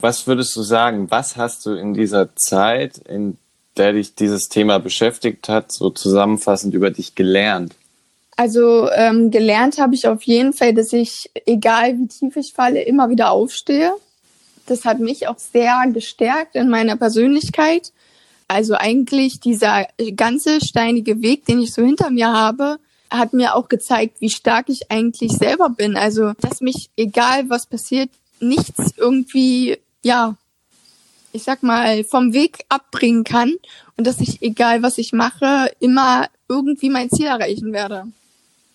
Was 0.00 0.26
würdest 0.26 0.54
du 0.54 0.62
sagen? 0.62 1.10
Was 1.10 1.36
hast 1.36 1.66
du 1.66 1.72
in 1.72 1.92
dieser 1.92 2.34
Zeit, 2.36 2.98
in 2.98 3.36
der 3.76 3.92
dich 3.92 4.14
dieses 4.14 4.48
Thema 4.48 4.78
beschäftigt 4.78 5.48
hat, 5.48 5.72
so 5.72 5.90
zusammenfassend 5.90 6.74
über 6.74 6.90
dich 6.90 7.14
gelernt? 7.14 7.74
Also 8.36 8.88
ähm, 8.92 9.32
gelernt 9.32 9.78
habe 9.78 9.96
ich 9.96 10.06
auf 10.06 10.22
jeden 10.22 10.52
Fall, 10.52 10.72
dass 10.72 10.92
ich, 10.92 11.28
egal 11.46 11.98
wie 11.98 12.06
tief 12.06 12.36
ich 12.36 12.52
falle, 12.52 12.82
immer 12.82 13.10
wieder 13.10 13.32
aufstehe. 13.32 13.92
Das 14.66 14.84
hat 14.84 15.00
mich 15.00 15.26
auch 15.26 15.38
sehr 15.38 15.82
gestärkt 15.92 16.54
in 16.54 16.68
meiner 16.68 16.96
Persönlichkeit. 16.96 17.92
Also 18.46 18.74
eigentlich 18.74 19.40
dieser 19.40 19.88
ganze 20.14 20.60
steinige 20.64 21.20
Weg, 21.22 21.46
den 21.46 21.60
ich 21.60 21.72
so 21.72 21.82
hinter 21.82 22.10
mir 22.10 22.32
habe, 22.32 22.78
hat 23.10 23.32
mir 23.32 23.56
auch 23.56 23.68
gezeigt, 23.68 24.20
wie 24.20 24.30
stark 24.30 24.68
ich 24.68 24.90
eigentlich 24.90 25.32
selber 25.32 25.70
bin. 25.70 25.96
Also, 25.96 26.34
dass 26.40 26.60
mich, 26.60 26.90
egal 26.96 27.50
was 27.50 27.66
passiert, 27.66 28.10
nichts 28.40 28.92
irgendwie, 28.96 29.78
ja, 30.08 30.34
ich 31.32 31.42
sag 31.42 31.62
mal, 31.62 32.02
vom 32.04 32.32
Weg 32.32 32.64
abbringen 32.70 33.24
kann 33.24 33.52
und 33.96 34.06
dass 34.06 34.20
ich, 34.20 34.40
egal 34.40 34.82
was 34.82 34.96
ich 34.96 35.12
mache, 35.12 35.70
immer 35.80 36.28
irgendwie 36.48 36.88
mein 36.88 37.10
Ziel 37.10 37.26
erreichen 37.26 37.72
werde. 37.74 38.04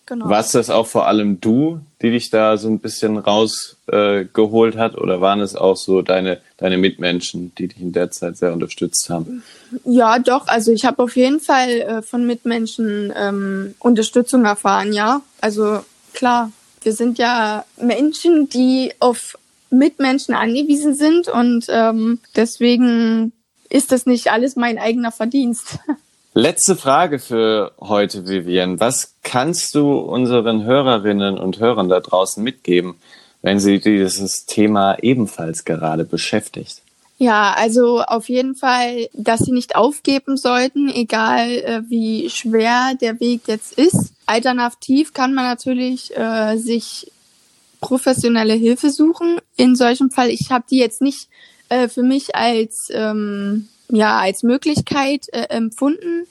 Genau. 0.05 0.29
Warst 0.29 0.53
das 0.53 0.69
auch 0.69 0.85
vor 0.85 1.07
allem 1.07 1.39
du, 1.39 1.79
die 2.01 2.11
dich 2.11 2.29
da 2.29 2.57
so 2.57 2.67
ein 2.67 2.79
bisschen 2.79 3.17
rausgeholt 3.17 4.75
äh, 4.75 4.77
hat, 4.77 4.95
oder 4.95 5.21
waren 5.21 5.39
es 5.39 5.55
auch 5.55 5.77
so 5.77 6.01
deine, 6.01 6.41
deine 6.57 6.77
Mitmenschen, 6.77 7.55
die 7.55 7.69
dich 7.69 7.79
in 7.79 7.93
der 7.93 8.11
Zeit 8.11 8.37
sehr 8.37 8.53
unterstützt 8.53 9.09
haben? 9.09 9.43
Ja, 9.85 10.19
doch. 10.19 10.47
Also 10.47 10.71
ich 10.73 10.85
habe 10.85 11.01
auf 11.01 11.15
jeden 11.15 11.39
Fall 11.39 11.69
äh, 11.69 12.01
von 12.01 12.27
Mitmenschen 12.27 13.13
ähm, 13.15 13.75
Unterstützung 13.79 14.43
erfahren, 14.45 14.91
ja. 14.91 15.21
Also 15.39 15.79
klar, 16.13 16.51
wir 16.83 16.93
sind 16.93 17.17
ja 17.17 17.63
Menschen, 17.77 18.49
die 18.49 18.91
auf 18.99 19.37
Mitmenschen 19.73 20.35
angewiesen 20.35 20.95
sind 20.95 21.27
und 21.27 21.65
ähm, 21.69 22.19
deswegen 22.35 23.33
ist 23.69 23.91
das 23.91 24.05
nicht 24.05 24.31
alles 24.31 24.55
mein 24.55 24.77
eigener 24.77 25.11
Verdienst. 25.11 25.79
Letzte 26.35 26.75
Frage 26.75 27.19
für 27.19 27.73
heute, 27.79 28.27
Vivian. 28.27 28.79
Was 28.79 29.15
kannst 29.21 29.75
du 29.75 29.97
unseren 29.97 30.63
Hörerinnen 30.63 31.37
und 31.37 31.59
Hörern 31.59 31.89
da 31.89 31.99
draußen 31.99 32.43
mitgeben, 32.43 32.95
wenn 33.43 33.59
sie 33.59 33.79
dieses 33.79 34.45
Thema 34.47 34.97
ebenfalls 35.03 35.63
gerade 35.63 36.05
beschäftigt? 36.05 36.81
Ja, 37.19 37.53
also 37.55 38.01
auf 38.01 38.29
jeden 38.29 38.55
Fall, 38.55 39.09
dass 39.13 39.41
sie 39.41 39.51
nicht 39.51 39.75
aufgeben 39.75 40.35
sollten, 40.35 40.89
egal 40.89 41.49
äh, 41.49 41.81
wie 41.87 42.29
schwer 42.29 42.95
der 42.99 43.19
Weg 43.19 43.41
jetzt 43.45 43.73
ist. 43.77 44.13
Alternativ 44.25 45.13
kann 45.13 45.35
man 45.35 45.45
natürlich 45.45 46.17
äh, 46.17 46.57
sich 46.57 47.11
professionelle 47.79 48.53
Hilfe 48.55 48.89
suchen. 48.89 49.37
In 49.55 49.75
solchem 49.75 50.09
Fall, 50.09 50.29
ich 50.29 50.51
habe 50.51 50.65
die 50.69 50.77
jetzt 50.77 51.01
nicht 51.01 51.29
äh, 51.69 51.87
für 51.87 52.03
mich 52.03 52.35
als 52.35 52.89
ähm, 52.91 53.69
ja 53.89 54.19
als 54.19 54.43
Möglichkeit 54.43 55.27
äh, 55.31 55.47
empfunden. 55.49 56.27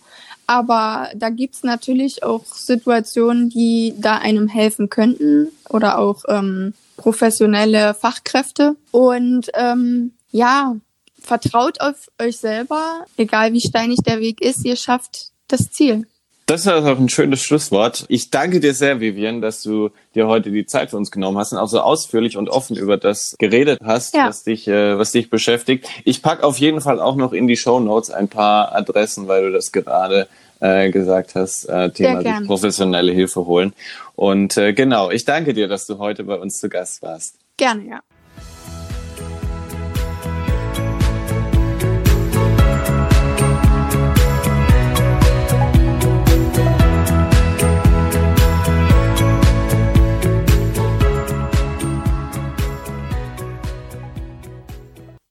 Aber 0.46 1.08
da 1.14 1.30
gibt's 1.30 1.62
natürlich 1.62 2.24
auch 2.24 2.44
Situationen, 2.44 3.48
die 3.48 3.94
da 3.96 4.18
einem 4.18 4.48
helfen 4.48 4.90
könnten 4.90 5.48
oder 5.68 5.98
auch 5.98 6.24
ähm, 6.28 6.74
professionelle 6.96 7.94
Fachkräfte. 7.94 8.76
Und 8.90 9.50
ähm, 9.54 10.12
ja, 10.30 10.76
vertraut 11.20 11.80
auf 11.80 12.10
euch 12.20 12.38
selber, 12.38 13.06
egal 13.16 13.52
wie 13.52 13.60
steinig 13.60 14.00
der 14.04 14.20
Weg 14.20 14.40
ist, 14.40 14.64
ihr 14.64 14.76
schafft 14.76 15.30
das 15.48 15.70
Ziel. 15.70 16.06
Das 16.52 16.66
ist 16.66 16.68
auch 16.68 16.84
ein 16.84 17.08
schönes 17.08 17.42
Schlusswort. 17.42 18.04
Ich 18.08 18.28
danke 18.28 18.60
dir 18.60 18.74
sehr, 18.74 19.00
Vivian, 19.00 19.40
dass 19.40 19.62
du 19.62 19.88
dir 20.14 20.26
heute 20.26 20.50
die 20.50 20.66
Zeit 20.66 20.90
für 20.90 20.98
uns 20.98 21.10
genommen 21.10 21.38
hast 21.38 21.52
und 21.52 21.58
auch 21.58 21.66
so 21.66 21.80
ausführlich 21.80 22.36
und 22.36 22.50
offen 22.50 22.76
über 22.76 22.98
das 22.98 23.34
geredet 23.38 23.80
hast, 23.82 24.14
ja. 24.14 24.28
was 24.28 24.44
dich, 24.44 24.68
äh, 24.68 24.98
was 24.98 25.12
dich 25.12 25.30
beschäftigt. 25.30 25.88
Ich 26.04 26.20
pack 26.20 26.42
auf 26.42 26.58
jeden 26.58 26.82
Fall 26.82 27.00
auch 27.00 27.16
noch 27.16 27.32
in 27.32 27.46
die 27.46 27.56
Show 27.56 27.80
Notes 27.80 28.10
ein 28.10 28.28
paar 28.28 28.74
Adressen, 28.74 29.28
weil 29.28 29.44
du 29.46 29.52
das 29.52 29.72
gerade 29.72 30.28
äh, 30.60 30.90
gesagt 30.90 31.36
hast, 31.36 31.70
äh, 31.70 31.90
Thema 31.90 32.20
sich 32.20 32.46
professionelle 32.46 33.12
Hilfe 33.12 33.46
holen. 33.46 33.72
Und 34.14 34.58
äh, 34.58 34.74
genau, 34.74 35.10
ich 35.10 35.24
danke 35.24 35.54
dir, 35.54 35.68
dass 35.68 35.86
du 35.86 35.96
heute 35.96 36.22
bei 36.24 36.34
uns 36.34 36.60
zu 36.60 36.68
Gast 36.68 37.00
warst. 37.00 37.36
Gerne, 37.56 37.88
ja. 37.88 38.00